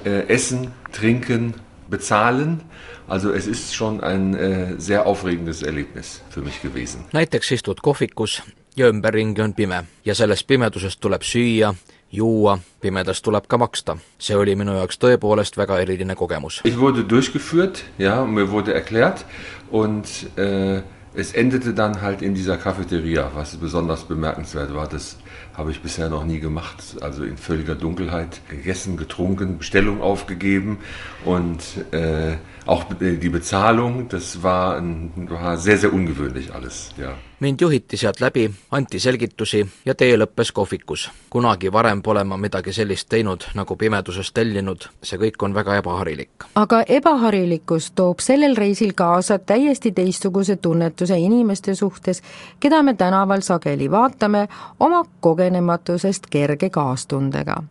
äh, 0.04 0.28
essen, 0.28 0.72
trinken, 0.92 1.54
bezahlen. 1.90 2.60
Also 3.08 3.30
es 3.32 3.46
ist 3.46 3.74
schon 3.74 4.00
ein 4.02 4.34
äh, 4.34 4.74
sehr 4.78 5.06
aufregendes 5.06 5.62
Erlebnis 5.62 6.22
für 6.30 6.42
mich 6.42 6.60
gewesen. 6.62 7.04
näiteks 7.12 7.50
istud 7.50 7.82
kohvikus 7.82 8.42
ja 8.76 8.88
ümberringi 8.88 9.42
on 9.42 9.54
pime 9.54 9.84
ja 10.04 10.14
sellest 10.14 10.46
pimedusest 10.46 11.00
tuleb 11.00 11.22
süüa, 11.22 11.74
juua, 12.12 12.58
pimedas 12.80 13.22
tuleb 13.22 13.46
ka 13.48 13.58
maksta. 13.58 13.96
see 14.18 14.36
oli 14.36 14.56
minu 14.56 14.76
jaoks 14.76 14.98
tõepoolest 14.98 15.56
väga 15.56 15.80
eriline 15.80 16.14
kogemus. 16.14 16.60
Ich 16.64 16.78
wurde 16.78 17.04
durchgeführt, 17.04 17.84
ja, 17.98 18.24
mir 18.24 18.50
wurde 18.50 18.74
erklärt 18.74 19.24
und 19.70 20.06
äh, 20.36 20.82
es 21.14 21.32
endete 21.32 21.72
dann 21.72 22.02
halt 22.02 22.20
in 22.20 22.34
dieser 22.34 22.58
Cafeteria, 22.58 23.30
was 23.34 23.56
besonders 23.56 24.04
bemerkenswert 24.04 24.74
war. 24.74 24.86
Das 24.86 25.16
habe 25.54 25.70
ich 25.70 25.80
bisher 25.80 26.10
noch 26.10 26.24
nie 26.24 26.40
gemacht. 26.40 26.96
Also 27.00 27.24
in 27.24 27.38
völliger 27.38 27.74
Dunkelheit 27.74 28.42
gegessen, 28.50 28.98
getrunken, 28.98 29.56
Bestellung 29.56 30.02
aufgegeben 30.02 30.78
und 31.24 31.60
äh, 31.92 32.36
auch 32.66 32.84
die 33.00 33.28
Bezahlung, 33.30 34.08
das 34.08 34.42
war, 34.42 34.82
war 35.16 35.56
sehr, 35.56 35.78
sehr 35.78 35.92
ungewöhnlich 35.92 36.52
alles, 36.52 36.90
ja. 36.98 37.14
Mind 37.40 37.60
juhiti 37.60 37.96
sealt 37.96 38.20
läbi, 38.20 38.50
anti 38.70 38.98
selgitusi 39.00 39.66
ja 39.84 39.94
tee 39.94 40.16
lõppes 40.16 40.52
kohvikus. 40.52 41.10
kunagi 41.30 41.72
varem 41.72 42.02
pole 42.02 42.24
ma 42.24 42.36
midagi 42.36 42.72
sellist 42.72 43.08
teinud, 43.08 43.44
nagu 43.54 43.76
pimeduses 43.76 44.32
tellinud, 44.32 44.88
see 45.02 45.18
kõik 45.18 45.42
on 45.42 45.54
väga 45.54 45.76
ebaharilik. 45.76 46.30
aga 46.54 46.82
ebaharilikkus 46.88 47.90
toob 47.90 48.20
sellel 48.20 48.56
reisil 48.56 48.92
kaasa 48.94 49.38
täiesti 49.38 49.92
teistsuguse 49.92 50.56
tunnetuse 50.56 51.18
inimeste 51.18 51.74
suhtes, 51.74 52.22
keda 52.60 52.82
me 52.82 52.94
tänaval 52.94 53.40
sageli 53.40 53.90
vaatame 53.90 54.48
oma 54.80 55.04
kogenematusest 55.20 56.26
kerge 56.30 56.70
kaastundega. 56.70 57.62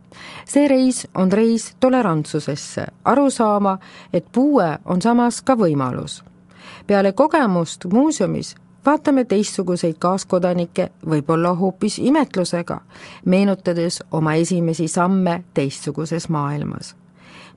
see 0.44 0.68
reis 0.68 1.08
on 1.14 1.32
reis 1.32 1.74
tolerantsusesse, 1.80 2.86
arusaama, 3.04 3.78
et 4.12 4.24
puue 4.32 4.78
on 4.84 5.02
samas 5.02 5.42
ka 5.42 5.54
võimalus. 5.54 6.24
peale 6.86 7.12
kogemust 7.12 7.84
muuseumis 7.92 8.56
vaatame 8.86 9.24
teistsuguseid 9.24 9.98
kaaskodanikke 9.98 10.90
võib-olla 11.06 11.54
hoopis 11.58 11.98
imetlusega, 11.98 12.80
meenutades 13.24 14.02
oma 14.10 14.34
esimesi 14.34 14.88
samme 14.88 15.42
teistsuguses 15.54 16.28
maailmas. 16.28 16.94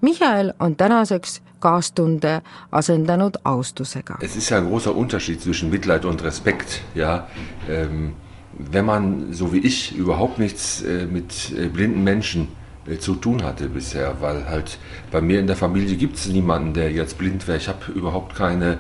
Michael 0.01 0.53
on 0.59 0.75
tänaseks 0.75 1.41
kaastunde 1.59 2.41
asendanud 2.71 3.37
austusega. 3.43 4.17
Es 4.21 4.35
ist 4.35 4.49
ja 4.49 4.57
ein 4.57 4.69
großer 4.69 4.95
Unterschied 4.95 5.41
zwischen 5.41 5.69
Mitleid 5.69 6.05
und 6.05 6.23
Respekt, 6.23 6.81
ähm, 6.95 8.13
wenn 8.57 8.85
man, 8.85 9.33
so 9.33 9.53
wie 9.53 9.59
ich, 9.59 9.95
überhaupt 9.95 10.39
nichts 10.39 10.81
äh, 10.81 11.05
mit 11.05 11.51
äh, 11.51 11.67
blinden 11.67 12.03
Menschen 12.03 12.47
äh, 12.87 12.97
zu 12.97 13.15
tun 13.15 13.43
hatte 13.43 13.69
bisher, 13.69 14.15
weil 14.21 14.49
halt 14.49 14.79
bei 15.11 15.21
mir 15.21 15.39
in 15.39 15.47
der 15.47 15.55
Familie 15.55 15.95
gibt 15.95 16.17
es 16.17 16.27
niemanden, 16.27 16.73
der 16.73 16.91
jetzt 16.91 17.17
blind 17.17 17.47
wäre. 17.47 17.57
Ich 17.57 17.67
habe 17.67 17.91
überhaupt 17.91 18.35
keine 18.35 18.79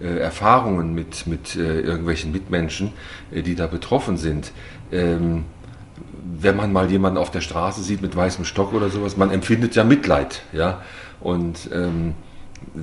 äh, 0.00 0.18
Erfahrungen 0.18 0.94
mit, 0.94 1.26
mit 1.26 1.56
äh, 1.56 1.80
irgendwelchen 1.80 2.32
Mitmenschen, 2.32 2.92
äh, 3.32 3.42
die 3.42 3.54
da 3.54 3.66
betroffen 3.66 4.16
sind. 4.16 4.52
Ähm, 4.92 5.44
wenn 6.24 6.56
man 6.56 6.72
mal 6.72 6.90
jemanden 6.90 7.18
auf 7.18 7.30
der 7.30 7.40
Straße 7.40 7.82
sieht 7.82 8.02
mit 8.02 8.16
weißem 8.16 8.44
Stock 8.44 8.72
oder 8.72 8.90
sowas, 8.90 9.16
man 9.16 9.30
empfindet 9.30 9.74
ja 9.76 9.84
Mitleid, 9.84 10.42
ja. 10.52 10.82
Und 11.20 11.70
ähm, 11.72 12.14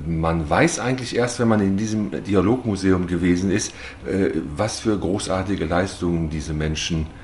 man 0.06 0.48
weiß 0.48 0.78
eigentlich 0.78 1.16
erst, 1.16 1.38
wenn 1.40 1.48
man 1.48 1.60
in 1.60 1.76
diesem 1.76 2.24
Dialogmuseum 2.24 3.06
gewesen 3.06 3.50
ist, 3.50 3.72
äh, 4.06 4.30
was 4.56 4.80
für 4.80 4.98
großartige 4.98 5.66
Leistungen 5.66 6.30
diese 6.30 6.54
Menschen 6.54 7.02
äh, 7.02 7.21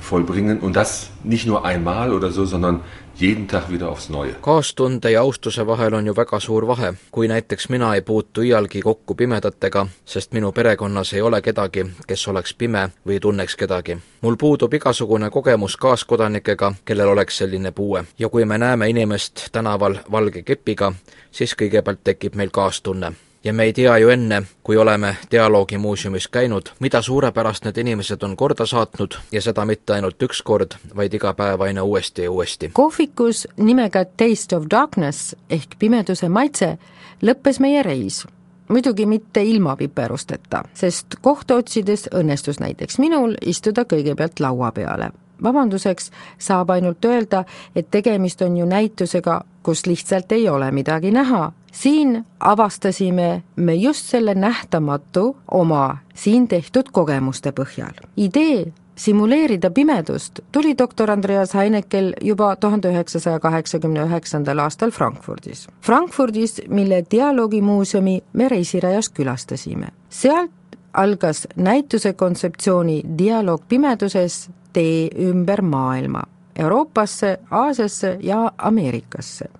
vollbringen 0.00 0.60
und 0.60 0.76
das 0.76 1.10
nicht 1.24 1.46
nur 1.46 1.64
einmal 1.64 2.12
oder 2.12 2.30
so, 2.30 2.46
sondern 2.46 2.80
jeden 3.20 3.48
Tag 3.48 3.70
wieder 3.70 3.88
aufs 3.88 4.08
Neue. 4.08 4.34
kaastunde 4.42 5.10
ja 5.10 5.20
austuse 5.20 5.66
vahel 5.66 5.94
on 5.94 6.06
ju 6.06 6.16
väga 6.16 6.40
suur 6.40 6.66
vahe. 6.66 6.94
kui 7.10 7.28
näiteks 7.28 7.68
mina 7.68 7.94
ei 7.94 8.00
puutu 8.00 8.42
iialgi 8.42 8.80
kokku 8.80 9.14
pimedatega, 9.14 9.86
sest 10.04 10.32
minu 10.32 10.52
perekonnas 10.52 11.12
ei 11.12 11.22
ole 11.22 11.42
kedagi, 11.42 11.84
kes 12.06 12.28
oleks 12.28 12.54
pime 12.54 12.90
või 13.06 13.20
tunneks 13.20 13.56
kedagi. 13.56 13.98
mul 14.20 14.36
puudub 14.36 14.74
igasugune 14.74 15.30
kogemus 15.30 15.76
kaaskodanikega, 15.76 16.72
kellel 16.84 17.08
oleks 17.08 17.38
selline 17.38 17.72
puue. 17.72 18.04
ja 18.18 18.28
kui 18.28 18.44
me 18.44 18.58
näeme 18.58 18.88
inimest 18.88 19.48
tänaval 19.52 19.98
valge 20.10 20.42
kepiga, 20.42 20.92
siis 21.30 21.54
kõigepealt 21.54 22.00
tekib 22.04 22.34
meil 22.34 22.50
kaastunne 22.50 23.12
ja 23.44 23.52
me 23.52 23.64
ei 23.64 23.72
tea 23.72 23.98
ju 23.98 24.08
enne, 24.08 24.42
kui 24.62 24.76
oleme 24.76 25.16
Dialoogimuuseumis 25.30 26.28
käinud, 26.28 26.62
mida 26.80 27.02
suurepärast 27.02 27.64
need 27.64 27.76
inimesed 27.76 28.22
on 28.22 28.36
korda 28.36 28.66
saatnud 28.66 29.16
ja 29.32 29.42
seda 29.42 29.64
mitte 29.64 29.92
ainult 29.92 30.22
üks 30.22 30.42
kord, 30.44 30.76
vaid 30.96 31.14
iga 31.14 31.32
päev 31.34 31.60
aina 31.60 31.82
uuesti 31.82 32.22
ja 32.22 32.30
uuesti. 32.30 32.70
kohvikus 32.72 33.48
nimega 33.56 34.04
Taste 34.04 34.56
of 34.56 34.66
Darkness 34.70 35.36
ehk 35.50 35.78
pimeduse 35.78 36.28
maitse 36.28 36.78
lõppes 37.22 37.60
meie 37.60 37.82
reis 37.82 38.26
muidugi 38.70 39.06
mitte 39.06 39.42
ilma 39.42 39.76
piperusteta, 39.76 40.62
sest 40.74 41.06
kohta 41.20 41.54
otsides 41.54 42.08
õnnestus 42.14 42.60
näiteks 42.60 42.98
minul 42.98 43.34
istuda 43.42 43.84
kõigepealt 43.84 44.40
laua 44.40 44.72
peale. 44.72 45.10
vabanduseks 45.42 46.10
saab 46.38 46.70
ainult 46.70 47.04
öelda, 47.04 47.44
et 47.74 47.90
tegemist 47.90 48.42
on 48.42 48.56
ju 48.56 48.66
näitusega, 48.66 49.40
kus 49.62 49.86
lihtsalt 49.86 50.32
ei 50.32 50.48
ole 50.48 50.70
midagi 50.70 51.10
näha 51.10 51.52
siin 51.72 52.26
avastasime 52.40 53.42
me 53.56 53.74
just 53.74 54.06
selle 54.06 54.34
nähtamatu 54.34 55.36
oma 55.50 55.98
siin 56.14 56.48
tehtud 56.48 56.92
kogemuste 56.92 57.50
põhjal. 57.50 57.94
idee 58.16 58.72
simuleerida 59.00 59.70
pimedust 59.70 60.40
tuli 60.52 60.78
doktor 60.78 61.10
Andreas 61.10 61.54
Heinekel 61.54 62.12
juba 62.20 62.56
tuhande 62.56 62.90
üheksasaja 62.92 63.40
kaheksakümne 63.40 64.02
üheksandal 64.04 64.58
aastal 64.58 64.90
Frankfurdis. 64.90 65.68
Frankfurdis, 65.82 66.60
mille 66.68 67.04
dialoogimuuseumi 67.10 68.22
me 68.32 68.48
reisirajas 68.48 69.08
külastasime. 69.08 69.88
sealt 70.08 70.50
algas 70.92 71.48
näituse 71.56 72.12
kontseptsiooni 72.12 73.02
Dialoog 73.18 73.62
pimeduses 73.68 74.50
tee 74.72 75.08
ümber 75.18 75.62
maailma, 75.62 76.22
Euroopasse, 76.58 77.38
Aasiasse 77.50 78.18
ja 78.20 78.52
Ameerikasse 78.58 79.59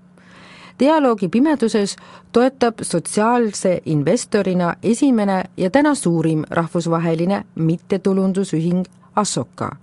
dialoogi 0.80 1.28
pimeduses 1.28 1.96
toetab 2.32 2.74
sotsiaalse 2.82 3.80
investorina 3.84 4.74
esimene 4.82 5.44
ja 5.56 5.70
täna 5.70 5.94
suurim 5.94 6.44
rahvusvaheline 6.50 7.44
mittetulundusühing 7.54 8.84
Asoka, 9.16 9.76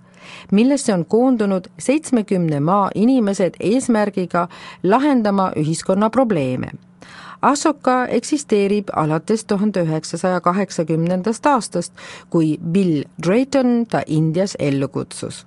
millesse 0.52 0.94
on 0.94 1.04
koondunud 1.04 1.64
seitsmekümne 1.78 2.60
maa 2.60 2.90
inimesed 2.94 3.54
eesmärgiga 3.60 4.48
lahendama 4.82 5.52
ühiskonna 5.56 6.10
probleeme. 6.10 6.70
Asoka 7.42 8.06
eksisteerib 8.06 8.88
alates 8.96 9.44
tuhande 9.44 9.82
üheksasaja 9.82 10.40
kaheksakümnendast 10.40 11.46
aastast, 11.46 11.92
kui 12.30 12.58
Bill 12.70 13.04
Drayton 13.22 13.86
ta 13.90 14.02
Indias 14.06 14.56
ellu 14.58 14.88
kutsus. 14.88 15.46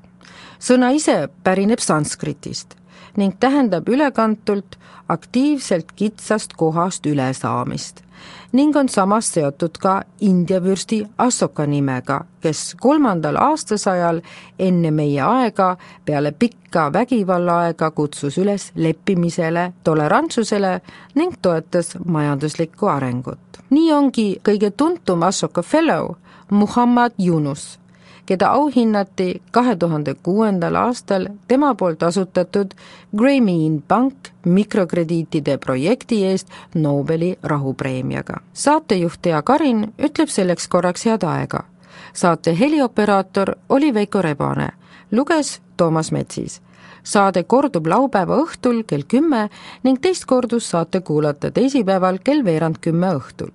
sõna 0.61 0.91
ise 0.93 1.27
pärineb 1.43 1.79
sanskritist 1.79 2.80
ning 3.17 3.36
tähendab 3.39 3.89
ülekantult 3.89 4.78
aktiivselt 5.08 5.91
kitsast 5.95 6.54
kohast 6.54 7.06
ülesaamist 7.06 8.04
ning 8.52 8.76
on 8.76 8.89
samas 8.89 9.34
seotud 9.34 9.78
ka 9.80 10.02
India 10.21 10.63
vürsti 10.63 11.08
Asoka 11.17 11.65
nimega, 11.65 12.21
kes 12.41 12.76
kolmandal 12.80 13.36
aastasajal 13.39 14.21
enne 14.60 14.91
meie 14.91 15.21
aega 15.21 15.78
peale 16.06 16.32
pikka 16.32 16.93
vägivallaaega 16.93 17.91
kutsus 17.91 18.38
üles 18.38 18.71
leppimisele, 18.76 19.74
tolerantsusele 19.84 20.82
ning 21.15 21.34
toetas 21.41 21.97
majanduslikku 22.06 22.88
arengut. 22.88 23.39
nii 23.69 23.93
ongi 23.93 24.41
kõige 24.43 24.71
tuntum 24.71 25.24
Asoka 25.24 25.62
fellow 25.62 26.15
Muhammad 26.50 27.13
Yunus 27.17 27.80
keda 28.25 28.49
auhinnati 28.49 29.41
kahe 29.51 29.75
tuhande 29.75 30.15
kuuendal 30.23 30.75
aastal 30.75 31.27
tema 31.47 31.75
poolt 31.75 32.03
asutatud 32.03 32.71
Grameen 33.17 33.84
Pank 33.88 34.15
mikrokrediitide 34.45 35.57
projekti 35.57 36.25
eest 36.25 36.47
Nobeli 36.75 37.38
rahupreemiaga. 37.43 38.34
saatejuht 38.53 39.21
Tea 39.21 39.41
Karin 39.41 39.93
ütleb 39.99 40.29
selleks 40.29 40.67
korraks 40.67 41.05
head 41.05 41.23
aega. 41.23 41.63
saate 42.13 42.60
helioperaator 42.60 43.55
oli 43.69 43.93
Veiko 43.93 44.21
Rebane, 44.21 44.69
luges 45.12 45.62
Toomas 45.77 46.12
Metsis 46.12 46.62
saade 47.04 47.43
kordub 47.43 47.88
laupäeva 47.88 48.38
õhtul 48.43 48.84
kell 48.88 49.04
kümme 49.08 49.49
ning 49.84 49.99
teist 50.01 50.25
kordust 50.25 50.73
saate 50.73 51.01
kuulata 51.01 51.51
teisipäeval 51.51 52.19
kell 52.23 52.45
veerand 52.45 52.80
kümme 52.82 53.15
õhtul 53.15 53.51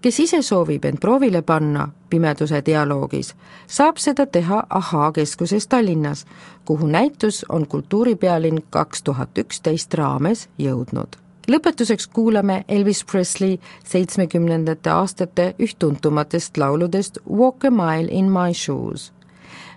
kes 0.00 0.20
ise 0.20 0.42
soovib 0.42 0.84
end 0.84 1.00
proovile 1.02 1.42
panna 1.42 1.88
pimeduse 2.10 2.60
dialoogis, 2.66 3.32
saab 3.66 3.98
seda 3.98 4.26
teha 4.26 4.62
Ahhaa 4.70 5.12
keskuses 5.12 5.66
Tallinnas, 5.66 6.26
kuhu 6.64 6.86
näitus 6.86 7.44
on 7.48 7.66
Kultuuripealinn 7.66 8.62
kaks 8.70 9.02
tuhat 9.02 9.38
üksteist 9.38 9.94
raames 9.94 10.48
jõudnud. 10.58 11.16
lõpetuseks 11.48 12.06
kuulame 12.12 12.64
Elvis 12.68 13.04
Presley 13.04 13.58
seitsmekümnendate 13.84 14.90
aastate 14.90 15.54
üht 15.58 15.78
tuntumatest 15.78 16.56
lauludest 16.56 17.18
Walk 17.30 17.64
a 17.64 17.70
mile 17.70 18.08
in 18.10 18.30
my 18.30 18.54
shoes, 18.54 19.12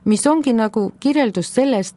mis 0.05 0.27
ongi 0.27 0.53
nagu 0.53 0.91
kirjeldus 0.99 1.53
sellest, 1.53 1.95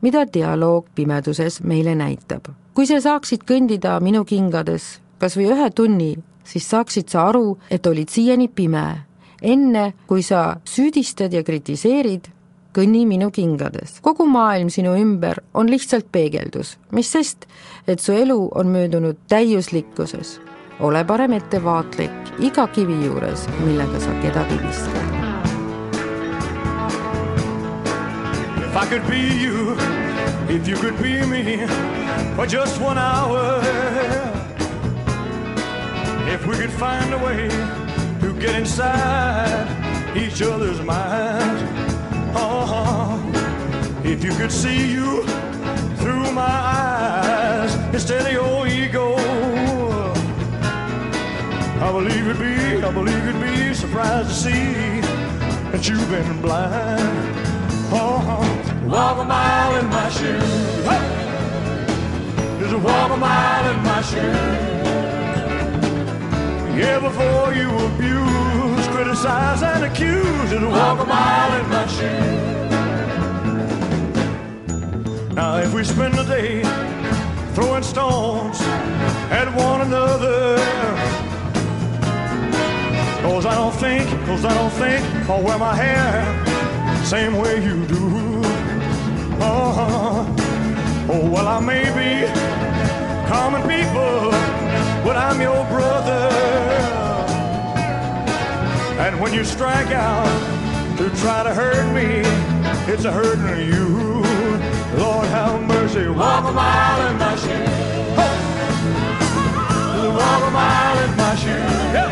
mida 0.00 0.24
dialoog 0.32 0.86
pimeduses 0.94 1.62
meile 1.62 1.94
näitab. 1.94 2.48
kui 2.74 2.86
sa 2.86 3.00
saaksid 3.00 3.44
kõndida 3.44 4.00
minu 4.00 4.24
kingades 4.24 5.00
kas 5.18 5.36
või 5.36 5.50
ühe 5.50 5.70
tunni 5.70 6.16
siis 6.48 6.70
saaksid 6.70 7.12
sa 7.12 7.28
aru, 7.28 7.58
et 7.70 7.86
olid 7.86 8.08
siiani 8.08 8.48
pime. 8.48 9.04
enne, 9.42 9.92
kui 10.06 10.22
sa 10.22 10.56
süüdistad 10.66 11.32
ja 11.32 11.44
kritiseerid, 11.46 12.24
kõnni 12.74 13.04
minu 13.06 13.30
kingades. 13.30 14.00
kogu 14.00 14.26
maailm 14.26 14.70
sinu 14.70 14.96
ümber 14.96 15.42
on 15.54 15.70
lihtsalt 15.70 16.06
peegeldus, 16.12 16.78
mis 16.92 17.12
sest, 17.12 17.46
et 17.86 18.00
su 18.00 18.12
elu 18.12 18.48
on 18.54 18.66
möödunud 18.66 19.16
täiuslikkuses. 19.28 20.40
ole 20.80 21.04
parem 21.04 21.32
ettevaatlik 21.32 22.34
iga 22.38 22.66
kivi 22.66 23.04
juures, 23.04 23.48
millega 23.64 24.00
sa 24.00 24.20
kedagi 24.22 24.62
viskad. 24.66 25.27
If 28.68 28.76
I 28.76 28.86
could 28.86 29.06
be 29.08 29.20
you, 29.20 29.76
if 30.48 30.68
you 30.68 30.76
could 30.76 31.02
be 31.02 31.24
me 31.26 31.66
for 32.36 32.46
just 32.46 32.80
one 32.80 32.98
hour 32.98 33.60
if 36.28 36.46
we 36.46 36.56
could 36.56 36.70
find 36.70 37.14
a 37.14 37.18
way 37.18 37.48
to 38.20 38.38
get 38.38 38.54
inside 38.54 39.66
each 40.16 40.42
other's 40.42 40.80
minds. 40.82 41.62
Oh, 42.36 43.18
if 44.04 44.22
you 44.22 44.32
could 44.32 44.52
see 44.52 44.92
you 44.92 45.22
through 45.96 46.30
my 46.32 46.42
eyes 46.42 47.74
instead 47.94 48.26
of 48.26 48.32
your 48.32 48.66
ego. 48.68 49.16
I 51.80 51.90
believe 51.92 52.28
it'd 52.28 52.38
be, 52.38 52.84
I 52.84 52.92
believe 52.92 53.24
you'd 53.24 53.40
be 53.40 53.74
surprised 53.74 54.28
to 54.28 54.34
see 54.34 55.00
that 55.72 55.88
you've 55.88 56.10
been 56.10 56.42
blind. 56.42 57.37
Oh, 57.90 58.84
walk 58.86 59.18
a 59.18 59.24
mile 59.24 59.76
in 59.76 59.86
my 59.88 60.10
shoes. 60.10 60.84
Just 62.60 62.74
walk 62.84 63.10
a 63.12 63.16
mile 63.16 63.70
in 63.70 63.82
my 63.82 64.02
shoes. 64.02 64.88
Yeah, 66.78 67.00
before 67.00 67.54
you 67.54 67.70
abuse, 67.86 68.88
criticize, 68.88 69.62
and 69.62 69.84
accuse, 69.84 70.52
and 70.52 70.68
walk 70.70 71.00
a 71.00 71.06
mile 71.06 71.60
in 71.60 71.68
my 71.70 71.86
shoes. 71.86 72.64
Now, 75.34 75.56
if 75.56 75.72
we 75.72 75.82
spend 75.82 76.12
the 76.12 76.24
day 76.24 76.62
throwing 77.54 77.82
stones 77.82 78.60
at 79.30 79.48
one 79.54 79.80
another, 79.80 80.58
cause 83.22 83.46
I 83.46 83.54
don't 83.54 83.74
think, 83.76 84.10
cause 84.26 84.44
I 84.44 84.52
don't 84.52 84.72
think 84.72 85.02
I'll 85.30 85.42
wear 85.42 85.58
my 85.58 85.74
hair 85.74 86.47
same 87.08 87.38
way 87.38 87.64
you 87.64 87.86
do. 87.86 88.42
Oh, 89.40 90.26
oh 91.08 91.30
well, 91.30 91.48
I 91.48 91.58
may 91.58 91.84
be 91.96 92.26
common 93.26 93.62
people, 93.62 94.30
but 95.02 95.16
I'm 95.16 95.40
your 95.40 95.64
brother. 95.68 96.28
And 99.00 99.18
when 99.18 99.32
you 99.32 99.42
strike 99.42 99.90
out 99.90 100.28
to 100.98 101.08
try 101.22 101.44
to 101.44 101.54
hurt 101.54 101.90
me, 101.94 102.20
it's 102.92 103.06
a 103.06 103.10
hurting 103.10 103.66
you. 103.72 103.86
Lord 104.98 105.28
have 105.28 105.62
mercy. 105.62 106.08
Walk 106.08 106.44
a 106.44 106.52
mile 106.52 107.10
in 107.10 107.18
my 107.18 107.36
shoes. 107.36 108.18
Walk 110.20 110.42
a 110.42 110.50
mile 110.50 110.98
in 111.04 111.16
my 111.16 111.34
shoes. 111.36 111.72
Yeah. 111.96 112.10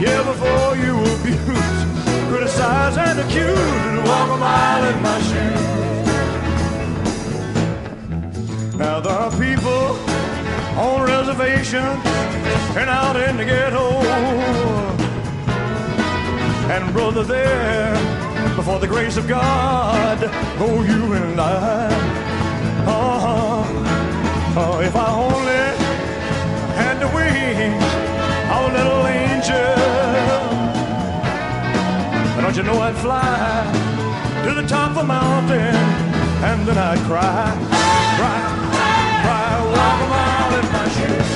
yeah, 0.00 0.22
before 0.32 0.76
you 0.78 1.15
criticize 2.56 2.96
and 2.96 3.18
accuse. 3.20 4.08
Walk 4.08 4.30
a 4.30 4.36
mile 4.36 4.84
in 4.92 5.02
my 5.02 5.20
shoes. 5.28 5.66
Now 8.76 9.00
there 9.00 9.12
are 9.12 9.30
people 9.32 9.98
on 10.78 11.02
reservations 11.06 12.04
and 12.76 12.90
out 12.90 13.16
in 13.16 13.36
the 13.36 13.44
ghetto. 13.44 13.90
And 16.74 16.92
brother, 16.92 17.24
there, 17.24 17.94
before 18.56 18.78
the 18.78 18.88
grace 18.88 19.16
of 19.16 19.28
God, 19.28 20.18
oh, 20.58 20.82
you 20.82 21.12
and 21.12 21.40
I. 21.40 21.65
top 34.66 34.90
of 34.92 34.96
a 34.98 35.04
mountain, 35.04 35.76
and 36.48 36.66
then 36.66 36.78
I'd 36.78 36.98
cry, 37.06 37.46
cry, 38.18 38.40
cry, 39.24 39.52
walk 39.74 39.98
a 40.02 40.08
mile 40.14 40.52
in 40.60 40.66
my 40.76 40.86
shoes. 40.96 41.28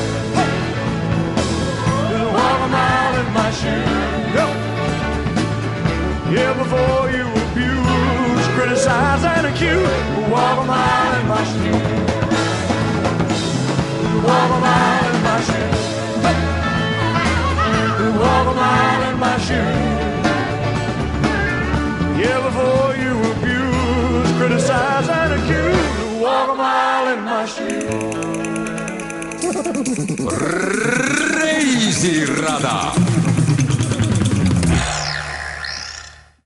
Just 2.11 2.29
walk 2.37 2.61
a 2.61 2.69
mile 2.79 3.15
in 3.21 3.29
my 3.33 3.51
shoe. 3.61 3.85
Yeah, 6.35 6.53
before 6.63 7.11
you 7.11 7.27
abuse, 7.45 8.47
criticize, 8.57 9.25
and 9.25 9.47
accuse, 9.47 10.31
walk 10.31 10.59
a 10.59 10.65
mile 10.65 11.21
in 11.21 11.27
my 11.29 11.45
shoes. 11.51 11.83
Walk 14.27 14.51
a 14.51 14.61
mile 14.61 15.15
in 15.15 15.23
my 15.23 15.41
shoe 15.41 15.71
walk 18.19 18.47
a 18.47 18.55
mile 18.55 19.03
in 19.11 19.19
my 19.19 19.37
shoes. 19.39 20.01
Yeah, 22.21 22.39
before 22.47 22.90
reisirada. 31.41 32.93